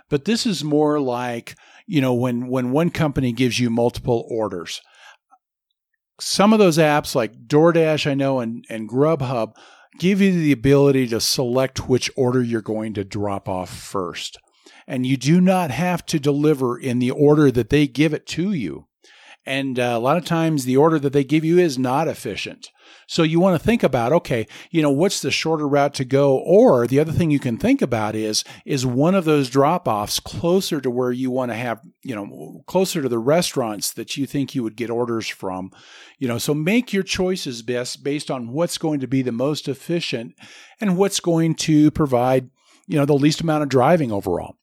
but 0.09 0.25
this 0.25 0.45
is 0.45 0.63
more 0.63 0.99
like, 0.99 1.55
you 1.85 2.01
know, 2.01 2.13
when, 2.13 2.47
when 2.47 2.71
one 2.71 2.89
company 2.89 3.31
gives 3.31 3.59
you 3.59 3.69
multiple 3.69 4.27
orders 4.29 4.81
some 6.19 6.53
of 6.53 6.59
those 6.59 6.77
apps 6.77 7.15
like 7.15 7.47
DoorDash, 7.47 8.09
I 8.09 8.13
know, 8.13 8.39
and, 8.39 8.65
and 8.69 8.89
Grubhub 8.89 9.55
give 9.99 10.21
you 10.21 10.31
the 10.31 10.51
ability 10.51 11.07
to 11.07 11.19
select 11.19 11.89
which 11.89 12.09
order 12.15 12.41
you're 12.41 12.61
going 12.61 12.93
to 12.93 13.03
drop 13.03 13.49
off 13.49 13.69
first. 13.69 14.37
And 14.87 15.05
you 15.05 15.17
do 15.17 15.41
not 15.41 15.71
have 15.71 16.05
to 16.07 16.19
deliver 16.19 16.77
in 16.77 16.99
the 16.99 17.11
order 17.11 17.51
that 17.51 17.69
they 17.69 17.87
give 17.87 18.13
it 18.13 18.25
to 18.27 18.53
you. 18.53 18.87
And 19.47 19.79
uh, 19.79 19.93
a 19.95 19.99
lot 19.99 20.17
of 20.17 20.25
times 20.25 20.65
the 20.65 20.77
order 20.77 20.99
that 20.99 21.13
they 21.13 21.23
give 21.23 21.45
you 21.45 21.57
is 21.57 21.79
not 21.79 22.09
efficient. 22.09 22.69
So 23.07 23.23
you 23.23 23.39
want 23.39 23.59
to 23.59 23.65
think 23.65 23.83
about, 23.83 24.11
okay, 24.11 24.45
you 24.69 24.81
know, 24.81 24.91
what's 24.91 25.21
the 25.21 25.31
shorter 25.31 25.65
route 25.65 25.93
to 25.95 26.05
go? 26.05 26.37
Or 26.37 26.85
the 26.85 26.99
other 26.99 27.13
thing 27.13 27.31
you 27.31 27.39
can 27.39 27.57
think 27.57 27.81
about 27.81 28.15
is, 28.15 28.43
is 28.65 28.85
one 28.85 29.15
of 29.15 29.23
those 29.23 29.49
drop 29.49 29.87
offs 29.87 30.19
closer 30.19 30.81
to 30.81 30.91
where 30.91 31.13
you 31.13 31.31
want 31.31 31.51
to 31.51 31.55
have, 31.55 31.79
you 32.03 32.13
know, 32.13 32.63
closer 32.67 33.01
to 33.01 33.07
the 33.07 33.19
restaurants 33.19 33.93
that 33.93 34.17
you 34.17 34.25
think 34.25 34.53
you 34.53 34.63
would 34.63 34.75
get 34.75 34.89
orders 34.89 35.29
from, 35.29 35.71
you 36.19 36.27
know, 36.27 36.37
so 36.37 36.53
make 36.53 36.91
your 36.91 37.03
choices 37.03 37.61
best 37.61 38.03
based 38.03 38.29
on 38.29 38.51
what's 38.51 38.77
going 38.77 38.99
to 38.99 39.07
be 39.07 39.21
the 39.21 39.31
most 39.31 39.69
efficient 39.69 40.33
and 40.81 40.97
what's 40.97 41.21
going 41.21 41.55
to 41.55 41.89
provide, 41.91 42.49
you 42.87 42.97
know, 42.97 43.05
the 43.05 43.13
least 43.13 43.39
amount 43.39 43.63
of 43.63 43.69
driving 43.69 44.11
overall. 44.11 44.55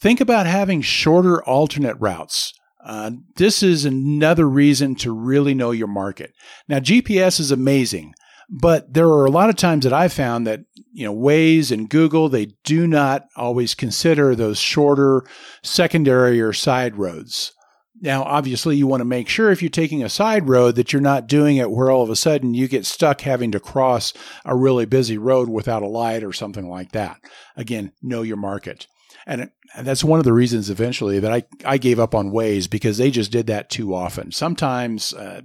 Think 0.00 0.20
about 0.20 0.46
having 0.46 0.82
shorter 0.82 1.42
alternate 1.44 1.96
routes. 2.00 2.52
Uh, 2.84 3.12
this 3.36 3.62
is 3.62 3.86
another 3.86 4.48
reason 4.48 4.94
to 4.94 5.10
really 5.10 5.54
know 5.54 5.70
your 5.70 5.88
market. 5.88 6.34
Now, 6.68 6.78
GPS 6.78 7.40
is 7.40 7.50
amazing, 7.50 8.14
but 8.50 8.92
there 8.92 9.08
are 9.08 9.24
a 9.24 9.30
lot 9.30 9.48
of 9.48 9.56
times 9.56 9.84
that 9.84 9.92
I've 9.92 10.12
found 10.12 10.46
that, 10.46 10.60
you 10.92 11.06
know, 11.06 11.14
Waze 11.14 11.70
and 11.70 11.88
Google, 11.88 12.28
they 12.28 12.54
do 12.62 12.86
not 12.86 13.26
always 13.36 13.74
consider 13.74 14.34
those 14.34 14.58
shorter 14.58 15.22
secondary 15.62 16.42
or 16.42 16.52
side 16.52 16.96
roads. 16.96 17.52
Now, 18.00 18.22
obviously, 18.24 18.76
you 18.76 18.86
want 18.86 19.00
to 19.00 19.06
make 19.06 19.28
sure 19.28 19.50
if 19.50 19.62
you're 19.62 19.70
taking 19.70 20.02
a 20.02 20.10
side 20.10 20.46
road 20.46 20.74
that 20.74 20.92
you're 20.92 21.00
not 21.00 21.26
doing 21.26 21.56
it 21.56 21.70
where 21.70 21.90
all 21.90 22.02
of 22.02 22.10
a 22.10 22.16
sudden 22.16 22.52
you 22.52 22.68
get 22.68 22.84
stuck 22.84 23.22
having 23.22 23.50
to 23.52 23.60
cross 23.60 24.12
a 24.44 24.54
really 24.54 24.84
busy 24.84 25.16
road 25.16 25.48
without 25.48 25.82
a 25.82 25.86
light 25.86 26.22
or 26.22 26.32
something 26.32 26.68
like 26.68 26.92
that. 26.92 27.18
Again, 27.56 27.92
know 28.02 28.20
your 28.20 28.36
market. 28.36 28.88
And, 29.26 29.50
and 29.74 29.86
that's 29.86 30.04
one 30.04 30.18
of 30.18 30.24
the 30.24 30.32
reasons 30.32 30.70
eventually 30.70 31.18
that 31.18 31.32
I, 31.32 31.44
I 31.64 31.78
gave 31.78 31.98
up 31.98 32.14
on 32.14 32.30
Waze 32.30 32.68
because 32.68 32.98
they 32.98 33.10
just 33.10 33.32
did 33.32 33.46
that 33.46 33.70
too 33.70 33.94
often. 33.94 34.32
Sometimes, 34.32 35.14
uh, 35.14 35.42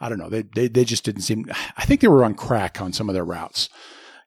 I 0.00 0.08
don't 0.08 0.18
know, 0.18 0.28
they, 0.28 0.42
they, 0.42 0.68
they 0.68 0.84
just 0.84 1.04
didn't 1.04 1.22
seem, 1.22 1.46
I 1.76 1.84
think 1.84 2.00
they 2.00 2.08
were 2.08 2.24
on 2.24 2.34
crack 2.34 2.80
on 2.80 2.92
some 2.92 3.08
of 3.08 3.14
their 3.14 3.24
routes. 3.24 3.68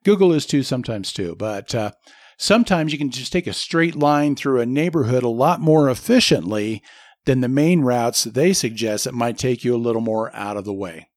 Google 0.03 0.33
is 0.33 0.45
too 0.45 0.63
sometimes 0.63 1.13
too, 1.13 1.35
but, 1.37 1.73
uh, 1.73 1.91
sometimes 2.37 2.91
you 2.91 2.97
can 2.97 3.11
just 3.11 3.33
take 3.33 3.47
a 3.47 3.53
straight 3.53 3.95
line 3.95 4.35
through 4.35 4.61
a 4.61 4.65
neighborhood 4.65 5.23
a 5.23 5.29
lot 5.29 5.59
more 5.59 5.89
efficiently 5.89 6.81
than 7.25 7.41
the 7.41 7.49
main 7.49 7.81
routes 7.81 8.23
they 8.23 8.53
suggest 8.53 9.03
that 9.03 9.13
might 9.13 9.37
take 9.37 9.63
you 9.63 9.75
a 9.75 9.77
little 9.77 10.01
more 10.01 10.33
out 10.33 10.57
of 10.57 10.65
the 10.65 10.73
way. 10.73 11.08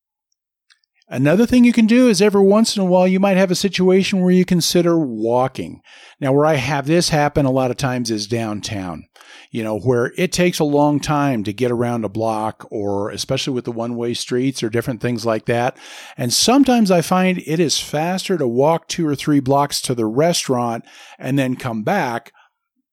Another 1.12 1.44
thing 1.44 1.62
you 1.62 1.74
can 1.74 1.84
do 1.84 2.08
is 2.08 2.22
every 2.22 2.40
once 2.40 2.74
in 2.74 2.80
a 2.80 2.86
while 2.86 3.06
you 3.06 3.20
might 3.20 3.36
have 3.36 3.50
a 3.50 3.54
situation 3.54 4.22
where 4.22 4.32
you 4.32 4.46
consider 4.46 4.98
walking. 4.98 5.82
Now, 6.18 6.32
where 6.32 6.46
I 6.46 6.54
have 6.54 6.86
this 6.86 7.10
happen 7.10 7.44
a 7.44 7.50
lot 7.50 7.70
of 7.70 7.76
times 7.76 8.10
is 8.10 8.26
downtown, 8.26 9.04
you 9.50 9.62
know, 9.62 9.78
where 9.78 10.14
it 10.16 10.32
takes 10.32 10.58
a 10.58 10.64
long 10.64 11.00
time 11.00 11.44
to 11.44 11.52
get 11.52 11.70
around 11.70 12.06
a 12.06 12.08
block 12.08 12.66
or 12.70 13.10
especially 13.10 13.52
with 13.52 13.66
the 13.66 13.72
one 13.72 13.94
way 13.94 14.14
streets 14.14 14.62
or 14.62 14.70
different 14.70 15.02
things 15.02 15.26
like 15.26 15.44
that. 15.44 15.76
And 16.16 16.32
sometimes 16.32 16.90
I 16.90 17.02
find 17.02 17.42
it 17.44 17.60
is 17.60 17.78
faster 17.78 18.38
to 18.38 18.48
walk 18.48 18.88
two 18.88 19.06
or 19.06 19.14
three 19.14 19.40
blocks 19.40 19.82
to 19.82 19.94
the 19.94 20.06
restaurant 20.06 20.82
and 21.18 21.38
then 21.38 21.56
come 21.56 21.82
back 21.82 22.32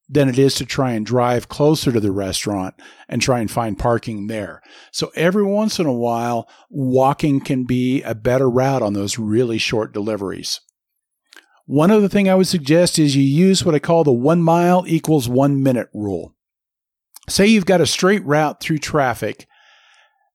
than 0.10 0.28
it 0.28 0.40
is 0.40 0.56
to 0.56 0.66
try 0.66 0.94
and 0.94 1.06
drive 1.06 1.48
closer 1.48 1.92
to 1.92 2.00
the 2.00 2.12
restaurant 2.12 2.74
and 3.08 3.22
try 3.22 3.40
and 3.40 3.52
find 3.52 3.78
parking 3.78 4.26
there. 4.26 4.62
So 4.92 5.12
every 5.16 5.44
once 5.44 5.80
in 5.80 5.86
a 5.86 5.94
while, 5.94 6.50
walking 6.70 7.40
can 7.40 7.66
be 7.66 8.02
a 8.02 8.16
better 8.16 8.50
route 8.50 8.82
on 8.82 8.94
those 8.94 9.20
really 9.20 9.60
short 9.60 9.94
deliveries. 9.94 10.62
One 11.68 11.92
other 11.92 12.08
thing 12.08 12.28
I 12.28 12.34
would 12.34 12.48
suggest 12.48 12.98
is 12.98 13.16
you 13.16 13.22
use 13.22 13.64
what 13.64 13.76
I 13.76 13.80
call 13.80 14.04
the 14.04 14.12
one 14.12 14.42
mile 14.42 14.84
equals 14.88 15.30
one 15.30 15.62
minute 15.62 15.90
rule. 15.94 16.34
Say 17.30 17.46
you've 17.46 17.68
got 17.68 17.82
a 17.82 17.86
straight 17.86 18.26
route 18.26 18.60
through 18.60 18.80
traffic, 18.80 19.46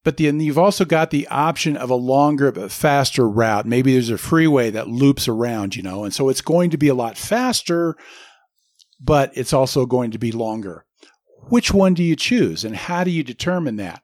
but 0.04 0.16
then 0.16 0.38
you've 0.38 0.58
also 0.58 0.84
got 0.84 1.10
the 1.10 1.26
option 1.26 1.76
of 1.76 1.90
a 1.90 1.96
longer 1.96 2.52
but 2.52 2.70
faster 2.70 3.28
route. 3.28 3.66
Maybe 3.66 3.94
there's 3.94 4.10
a 4.10 4.18
freeway 4.18 4.70
that 4.70 4.86
loops 4.86 5.26
around, 5.26 5.74
you 5.74 5.82
know, 5.82 6.04
and 6.04 6.14
so 6.14 6.28
it's 6.28 6.40
going 6.40 6.70
to 6.70 6.76
be 6.76 6.86
a 6.86 6.94
lot 6.94 7.18
faster 7.18 7.96
but 9.04 9.30
it's 9.36 9.52
also 9.52 9.84
going 9.86 10.10
to 10.10 10.18
be 10.18 10.32
longer. 10.32 10.86
Which 11.48 11.74
one 11.74 11.92
do 11.94 12.02
you 12.02 12.16
choose 12.16 12.64
and 12.64 12.74
how 12.74 13.04
do 13.04 13.10
you 13.10 13.22
determine 13.22 13.76
that? 13.76 14.02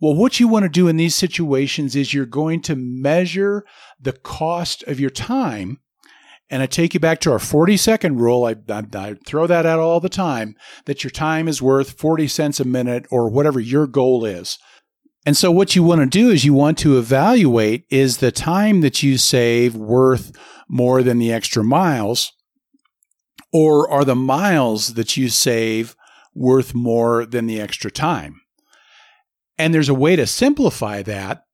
Well, 0.00 0.14
what 0.14 0.40
you 0.40 0.48
want 0.48 0.64
to 0.64 0.68
do 0.68 0.88
in 0.88 0.96
these 0.96 1.14
situations 1.14 1.94
is 1.94 2.12
you're 2.12 2.26
going 2.26 2.60
to 2.62 2.74
measure 2.76 3.64
the 4.00 4.12
cost 4.12 4.82
of 4.84 4.98
your 5.00 5.10
time 5.10 5.78
And 6.50 6.62
I 6.62 6.66
take 6.66 6.92
you 6.92 7.00
back 7.00 7.20
to 7.20 7.32
our 7.32 7.38
40 7.38 7.76
second 7.78 8.20
rule. 8.20 8.44
I, 8.44 8.54
I, 8.68 8.84
I, 8.94 9.14
throw 9.26 9.46
that 9.46 9.64
out 9.64 9.80
all 9.80 9.98
the 9.98 10.10
time 10.10 10.56
that 10.84 11.02
your 11.02 11.10
time 11.10 11.48
is 11.48 11.62
worth 11.62 11.98
40 11.98 12.28
cents 12.28 12.60
a 12.60 12.64
minute 12.66 13.06
or 13.10 13.30
whatever 13.30 13.58
your 13.58 13.86
goal 13.86 14.26
is. 14.26 14.58
And 15.24 15.36
so 15.36 15.50
what 15.50 15.74
you 15.74 15.82
want 15.82 16.02
to 16.02 16.06
do 16.06 16.30
is 16.30 16.44
you 16.44 16.52
want 16.52 16.76
to 16.78 16.98
evaluate 16.98 17.86
is 17.90 18.18
the 18.18 18.30
time 18.30 18.82
that 18.82 19.02
you 19.02 19.16
save 19.16 19.74
worth 19.74 20.32
more 20.68 21.02
than 21.02 21.18
the 21.18 21.32
extra 21.32 21.64
miles? 21.64 22.32
Or 23.54 23.88
are 23.88 24.04
the 24.04 24.16
miles 24.16 24.94
that 24.94 25.16
you 25.16 25.28
save 25.28 25.94
worth 26.34 26.74
more 26.74 27.24
than 27.24 27.46
the 27.46 27.60
extra 27.60 27.88
time? 27.88 28.40
And 29.56 29.72
there's 29.72 29.88
a 29.88 29.94
way 29.94 30.16
to 30.16 30.26
simplify 30.26 31.02
that, 31.02 31.44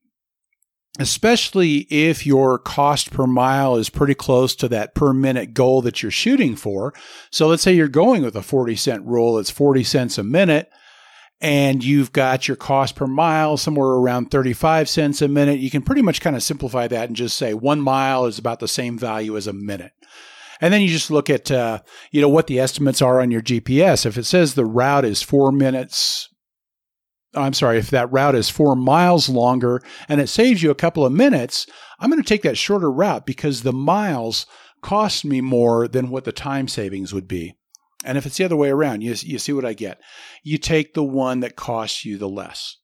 especially 0.98 1.86
if 1.90 2.26
your 2.26 2.58
cost 2.58 3.10
per 3.10 3.26
mile 3.26 3.76
is 3.76 3.90
pretty 3.90 4.14
close 4.14 4.56
to 4.56 4.68
that 4.68 4.94
per 4.94 5.12
minute 5.12 5.52
goal 5.52 5.82
that 5.82 6.02
you're 6.02 6.10
shooting 6.10 6.56
for. 6.56 6.94
So 7.30 7.46
let's 7.46 7.62
say 7.62 7.74
you're 7.74 7.86
going 7.86 8.22
with 8.22 8.34
a 8.34 8.42
40 8.42 8.76
cent 8.76 9.04
rule, 9.04 9.38
it's 9.38 9.50
40 9.50 9.84
cents 9.84 10.16
a 10.16 10.24
minute 10.24 10.70
and 11.40 11.82
you've 11.82 12.12
got 12.12 12.48
your 12.48 12.56
cost 12.56 12.96
per 12.96 13.06
mile 13.06 13.56
somewhere 13.56 13.88
around 13.88 14.30
35 14.30 14.88
cents 14.88 15.22
a 15.22 15.28
minute, 15.28 15.58
you 15.58 15.70
can 15.70 15.82
pretty 15.82 16.02
much 16.02 16.20
kind 16.20 16.36
of 16.36 16.42
simplify 16.42 16.86
that 16.86 17.08
and 17.08 17.16
just 17.16 17.36
say 17.36 17.54
one 17.54 17.80
mile 17.80 18.26
is 18.26 18.38
about 18.38 18.60
the 18.60 18.68
same 18.68 18.98
value 18.98 19.36
as 19.36 19.46
a 19.46 19.52
minute. 19.52 19.92
And 20.60 20.72
then 20.72 20.82
you 20.82 20.88
just 20.88 21.10
look 21.10 21.30
at, 21.30 21.50
uh, 21.50 21.80
you 22.10 22.20
know, 22.20 22.28
what 22.28 22.46
the 22.46 22.60
estimates 22.60 23.00
are 23.00 23.20
on 23.20 23.30
your 23.30 23.40
GPS. 23.40 24.04
If 24.04 24.18
it 24.18 24.24
says 24.24 24.54
the 24.54 24.66
route 24.66 25.04
is 25.04 25.22
four 25.22 25.52
minutes, 25.52 26.28
I'm 27.34 27.54
sorry, 27.54 27.78
if 27.78 27.90
that 27.90 28.10
route 28.12 28.34
is 28.34 28.50
four 28.50 28.74
miles 28.74 29.28
longer 29.28 29.82
and 30.08 30.20
it 30.20 30.28
saves 30.28 30.62
you 30.62 30.70
a 30.70 30.74
couple 30.74 31.06
of 31.06 31.12
minutes, 31.12 31.66
I'm 31.98 32.10
going 32.10 32.22
to 32.22 32.28
take 32.28 32.42
that 32.42 32.58
shorter 32.58 32.90
route 32.90 33.24
because 33.24 33.62
the 33.62 33.72
miles 33.72 34.46
cost 34.82 35.24
me 35.24 35.40
more 35.40 35.86
than 35.86 36.10
what 36.10 36.24
the 36.24 36.32
time 36.32 36.68
savings 36.68 37.12
would 37.12 37.28
be. 37.28 37.56
And 38.04 38.16
if 38.16 38.26
it's 38.26 38.38
the 38.38 38.44
other 38.44 38.56
way 38.56 38.70
around, 38.70 39.02
you, 39.02 39.14
you 39.20 39.38
see 39.38 39.52
what 39.52 39.64
I 39.64 39.74
get. 39.74 40.00
You 40.42 40.58
take 40.58 40.94
the 40.94 41.04
one 41.04 41.40
that 41.40 41.56
costs 41.56 42.04
you 42.04 42.16
the 42.18 42.28
less. 42.28 42.76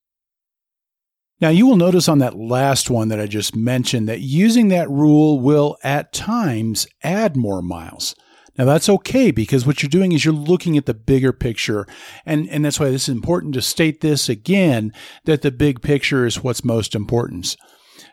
Now, 1.40 1.50
you 1.50 1.66
will 1.66 1.76
notice 1.76 2.08
on 2.08 2.18
that 2.20 2.36
last 2.36 2.88
one 2.88 3.08
that 3.08 3.20
I 3.20 3.26
just 3.26 3.54
mentioned 3.54 4.08
that 4.08 4.20
using 4.20 4.68
that 4.68 4.88
rule 4.88 5.38
will 5.38 5.76
at 5.82 6.12
times 6.12 6.86
add 7.02 7.36
more 7.36 7.60
miles. 7.60 8.14
Now, 8.56 8.64
that's 8.64 8.88
okay 8.88 9.30
because 9.30 9.66
what 9.66 9.82
you're 9.82 9.90
doing 9.90 10.12
is 10.12 10.24
you're 10.24 10.32
looking 10.32 10.78
at 10.78 10.86
the 10.86 10.94
bigger 10.94 11.34
picture. 11.34 11.86
And, 12.24 12.48
and 12.48 12.64
that's 12.64 12.80
why 12.80 12.88
this 12.88 13.08
is 13.08 13.14
important 13.14 13.52
to 13.54 13.60
state 13.60 14.00
this 14.00 14.30
again 14.30 14.92
that 15.24 15.42
the 15.42 15.50
big 15.50 15.82
picture 15.82 16.24
is 16.24 16.42
what's 16.42 16.64
most 16.64 16.94
important. 16.94 17.54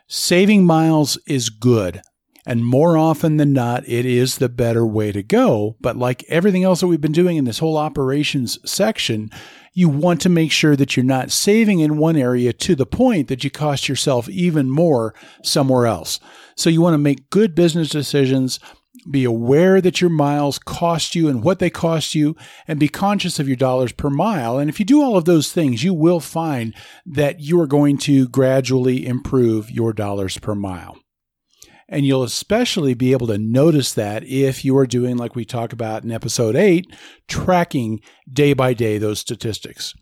Saving 0.06 0.66
miles 0.66 1.18
is 1.26 1.48
good. 1.48 2.02
And 2.46 2.66
more 2.66 2.98
often 2.98 3.38
than 3.38 3.54
not, 3.54 3.88
it 3.88 4.04
is 4.04 4.36
the 4.36 4.50
better 4.50 4.86
way 4.86 5.12
to 5.12 5.22
go. 5.22 5.76
But 5.80 5.96
like 5.96 6.24
everything 6.28 6.62
else 6.62 6.80
that 6.80 6.88
we've 6.88 7.00
been 7.00 7.12
doing 7.12 7.38
in 7.38 7.46
this 7.46 7.60
whole 7.60 7.78
operations 7.78 8.58
section, 8.70 9.30
you 9.74 9.88
want 9.88 10.20
to 10.20 10.28
make 10.28 10.52
sure 10.52 10.76
that 10.76 10.96
you're 10.96 11.04
not 11.04 11.32
saving 11.32 11.80
in 11.80 11.98
one 11.98 12.16
area 12.16 12.52
to 12.52 12.76
the 12.76 12.86
point 12.86 13.26
that 13.28 13.42
you 13.42 13.50
cost 13.50 13.88
yourself 13.88 14.28
even 14.28 14.70
more 14.70 15.14
somewhere 15.42 15.86
else. 15.86 16.20
So 16.56 16.70
you 16.70 16.80
want 16.80 16.94
to 16.94 16.98
make 16.98 17.28
good 17.28 17.54
business 17.56 17.88
decisions. 17.88 18.60
Be 19.10 19.24
aware 19.24 19.80
that 19.80 20.00
your 20.00 20.10
miles 20.10 20.60
cost 20.60 21.16
you 21.16 21.28
and 21.28 21.42
what 21.42 21.58
they 21.58 21.68
cost 21.68 22.14
you, 22.14 22.36
and 22.68 22.78
be 22.78 22.88
conscious 22.88 23.40
of 23.40 23.48
your 23.48 23.56
dollars 23.56 23.90
per 23.90 24.08
mile. 24.08 24.58
And 24.58 24.70
if 24.70 24.78
you 24.78 24.86
do 24.86 25.02
all 25.02 25.16
of 25.16 25.24
those 25.24 25.52
things, 25.52 25.82
you 25.82 25.92
will 25.92 26.20
find 26.20 26.72
that 27.04 27.40
you 27.40 27.60
are 27.60 27.66
going 27.66 27.98
to 27.98 28.28
gradually 28.28 29.04
improve 29.04 29.70
your 29.70 29.92
dollars 29.92 30.38
per 30.38 30.54
mile. 30.54 30.96
And 31.88 32.06
you'll 32.06 32.22
especially 32.22 32.94
be 32.94 33.12
able 33.12 33.26
to 33.26 33.38
notice 33.38 33.92
that 33.94 34.24
if 34.24 34.64
you 34.64 34.76
are 34.78 34.86
doing, 34.86 35.16
like 35.16 35.36
we 35.36 35.44
talk 35.44 35.72
about 35.72 36.02
in 36.02 36.10
episode 36.10 36.56
eight, 36.56 36.86
tracking 37.28 38.00
day 38.30 38.54
by 38.54 38.74
day 38.74 38.98
those 38.98 39.20
statistics. 39.20 39.94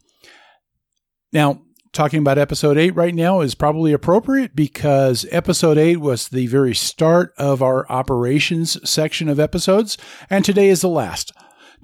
Now, 1.33 1.63
talking 1.93 2.21
about 2.21 2.39
episode 2.39 2.79
eight 2.79 2.95
right 2.95 3.15
now 3.15 3.41
is 3.41 3.55
probably 3.55 3.93
appropriate 3.93 4.55
because 4.55 5.27
episode 5.31 5.79
eight 5.79 5.99
was 5.99 6.29
the 6.29 6.47
very 6.47 6.75
start 6.75 7.33
of 7.37 7.63
our 7.63 7.91
operations 7.91 8.79
section 8.89 9.29
of 9.29 9.41
episodes, 9.41 9.99
and 10.31 10.45
today 10.45 10.69
is 10.69 10.83
the 10.83 10.89
last. 10.89 11.33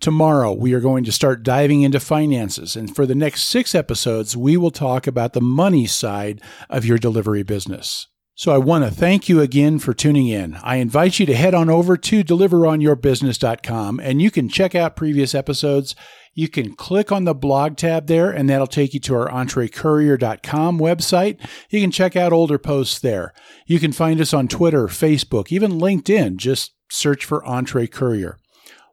Tomorrow, 0.00 0.52
we 0.52 0.74
are 0.74 0.80
going 0.80 1.02
to 1.04 1.12
start 1.12 1.42
diving 1.42 1.82
into 1.82 1.98
finances. 1.98 2.76
And 2.76 2.94
for 2.94 3.04
the 3.04 3.16
next 3.16 3.48
six 3.48 3.74
episodes, 3.74 4.36
we 4.36 4.56
will 4.56 4.70
talk 4.70 5.08
about 5.08 5.32
the 5.32 5.40
money 5.40 5.86
side 5.86 6.40
of 6.70 6.84
your 6.84 6.98
delivery 6.98 7.42
business. 7.42 8.06
So 8.38 8.52
I 8.52 8.58
want 8.58 8.84
to 8.84 8.90
thank 8.92 9.28
you 9.28 9.40
again 9.40 9.80
for 9.80 9.92
tuning 9.92 10.28
in. 10.28 10.54
I 10.62 10.76
invite 10.76 11.18
you 11.18 11.26
to 11.26 11.34
head 11.34 11.54
on 11.54 11.68
over 11.68 11.96
to 11.96 12.22
deliveronyourbusiness.com 12.22 13.98
and 13.98 14.22
you 14.22 14.30
can 14.30 14.48
check 14.48 14.76
out 14.76 14.94
previous 14.94 15.34
episodes. 15.34 15.96
You 16.34 16.48
can 16.48 16.76
click 16.76 17.10
on 17.10 17.24
the 17.24 17.34
blog 17.34 17.76
tab 17.76 18.06
there 18.06 18.30
and 18.30 18.48
that'll 18.48 18.68
take 18.68 18.94
you 18.94 19.00
to 19.00 19.14
our 19.16 19.28
entrecourier.com 19.28 20.78
website. 20.78 21.44
You 21.68 21.80
can 21.80 21.90
check 21.90 22.14
out 22.14 22.32
older 22.32 22.58
posts 22.58 23.00
there. 23.00 23.34
You 23.66 23.80
can 23.80 23.90
find 23.90 24.20
us 24.20 24.32
on 24.32 24.46
Twitter, 24.46 24.86
Facebook, 24.86 25.50
even 25.50 25.72
LinkedIn. 25.72 26.36
Just 26.36 26.74
search 26.88 27.24
for 27.24 27.44
Entre 27.44 27.88
Courier. 27.88 28.38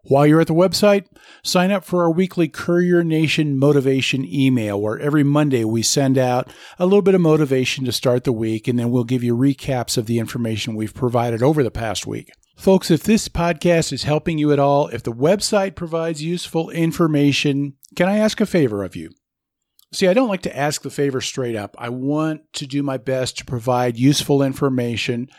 While 0.07 0.27
you're 0.27 0.41
at 0.41 0.47
the 0.47 0.53
website, 0.53 1.07
sign 1.43 1.71
up 1.71 1.83
for 1.83 2.03
our 2.03 2.11
weekly 2.11 2.47
Courier 2.47 3.03
Nation 3.03 3.57
motivation 3.57 4.23
email, 4.23 4.79
where 4.79 4.99
every 4.99 5.23
Monday 5.23 5.65
we 5.65 5.81
send 5.81 6.17
out 6.17 6.53
a 6.77 6.85
little 6.85 7.01
bit 7.01 7.15
of 7.15 7.21
motivation 7.21 7.85
to 7.85 7.91
start 7.91 8.23
the 8.23 8.31
week, 8.31 8.67
and 8.67 8.77
then 8.77 8.91
we'll 8.91 9.03
give 9.03 9.23
you 9.23 9.35
recaps 9.35 9.97
of 9.97 10.05
the 10.05 10.19
information 10.19 10.75
we've 10.75 10.93
provided 10.93 11.41
over 11.41 11.63
the 11.63 11.71
past 11.71 12.05
week. 12.05 12.31
Folks, 12.55 12.91
if 12.91 13.01
this 13.01 13.27
podcast 13.27 13.91
is 13.91 14.03
helping 14.03 14.37
you 14.37 14.51
at 14.51 14.59
all, 14.59 14.87
if 14.89 15.01
the 15.01 15.11
website 15.11 15.75
provides 15.75 16.21
useful 16.21 16.69
information, 16.69 17.73
can 17.95 18.07
I 18.07 18.17
ask 18.17 18.39
a 18.39 18.45
favor 18.45 18.83
of 18.83 18.95
you? 18.95 19.09
See, 19.91 20.07
I 20.07 20.13
don't 20.13 20.29
like 20.29 20.43
to 20.43 20.55
ask 20.55 20.83
the 20.83 20.89
favor 20.91 21.19
straight 21.19 21.55
up. 21.55 21.75
I 21.79 21.89
want 21.89 22.41
to 22.53 22.67
do 22.67 22.83
my 22.83 22.97
best 22.97 23.39
to 23.39 23.45
provide 23.45 23.97
useful 23.97 24.43
information 24.43 25.29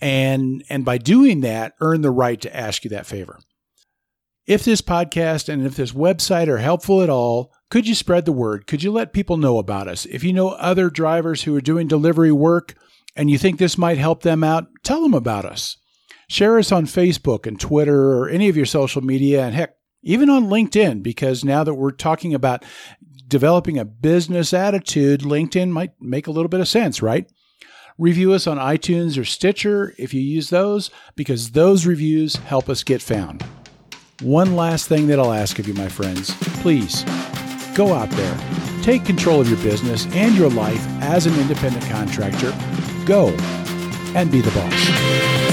and 0.00 0.64
and 0.68 0.84
by 0.84 0.98
doing 0.98 1.40
that 1.40 1.74
earn 1.80 2.02
the 2.02 2.10
right 2.10 2.40
to 2.40 2.56
ask 2.56 2.84
you 2.84 2.90
that 2.90 3.06
favor. 3.06 3.40
If 4.48 4.64
this 4.64 4.80
podcast 4.80 5.50
and 5.50 5.66
if 5.66 5.76
this 5.76 5.92
website 5.92 6.48
are 6.48 6.56
helpful 6.56 7.02
at 7.02 7.10
all, 7.10 7.52
could 7.68 7.86
you 7.86 7.94
spread 7.94 8.24
the 8.24 8.32
word? 8.32 8.66
Could 8.66 8.82
you 8.82 8.90
let 8.90 9.12
people 9.12 9.36
know 9.36 9.58
about 9.58 9.88
us? 9.88 10.06
If 10.06 10.24
you 10.24 10.32
know 10.32 10.48
other 10.48 10.88
drivers 10.88 11.42
who 11.42 11.54
are 11.54 11.60
doing 11.60 11.86
delivery 11.86 12.32
work 12.32 12.74
and 13.14 13.30
you 13.30 13.36
think 13.36 13.58
this 13.58 13.76
might 13.76 13.98
help 13.98 14.22
them 14.22 14.42
out, 14.42 14.68
tell 14.82 15.02
them 15.02 15.12
about 15.12 15.44
us. 15.44 15.76
Share 16.30 16.58
us 16.58 16.72
on 16.72 16.86
Facebook 16.86 17.46
and 17.46 17.60
Twitter 17.60 18.14
or 18.14 18.30
any 18.30 18.48
of 18.48 18.56
your 18.56 18.64
social 18.64 19.02
media, 19.02 19.44
and 19.44 19.54
heck, 19.54 19.74
even 20.02 20.30
on 20.30 20.46
LinkedIn, 20.46 21.02
because 21.02 21.44
now 21.44 21.62
that 21.62 21.74
we're 21.74 21.90
talking 21.90 22.32
about 22.32 22.64
developing 23.26 23.76
a 23.76 23.84
business 23.84 24.54
attitude, 24.54 25.20
LinkedIn 25.20 25.68
might 25.68 25.92
make 26.00 26.26
a 26.26 26.30
little 26.30 26.48
bit 26.48 26.60
of 26.60 26.68
sense, 26.68 27.02
right? 27.02 27.30
Review 27.98 28.32
us 28.32 28.46
on 28.46 28.56
iTunes 28.56 29.20
or 29.20 29.26
Stitcher 29.26 29.92
if 29.98 30.14
you 30.14 30.22
use 30.22 30.48
those, 30.48 30.90
because 31.16 31.50
those 31.50 31.84
reviews 31.84 32.36
help 32.36 32.70
us 32.70 32.82
get 32.82 33.02
found. 33.02 33.44
One 34.22 34.56
last 34.56 34.88
thing 34.88 35.06
that 35.08 35.20
I'll 35.20 35.32
ask 35.32 35.60
of 35.60 35.68
you, 35.68 35.74
my 35.74 35.88
friends 35.88 36.34
please 36.60 37.04
go 37.76 37.94
out 37.94 38.10
there, 38.10 38.36
take 38.82 39.04
control 39.04 39.40
of 39.40 39.48
your 39.48 39.58
business 39.58 40.06
and 40.06 40.34
your 40.34 40.50
life 40.50 40.84
as 41.00 41.26
an 41.26 41.38
independent 41.38 41.84
contractor. 41.86 42.52
Go 43.06 43.28
and 44.16 44.28
be 44.28 44.40
the 44.40 44.50
boss. 44.50 45.47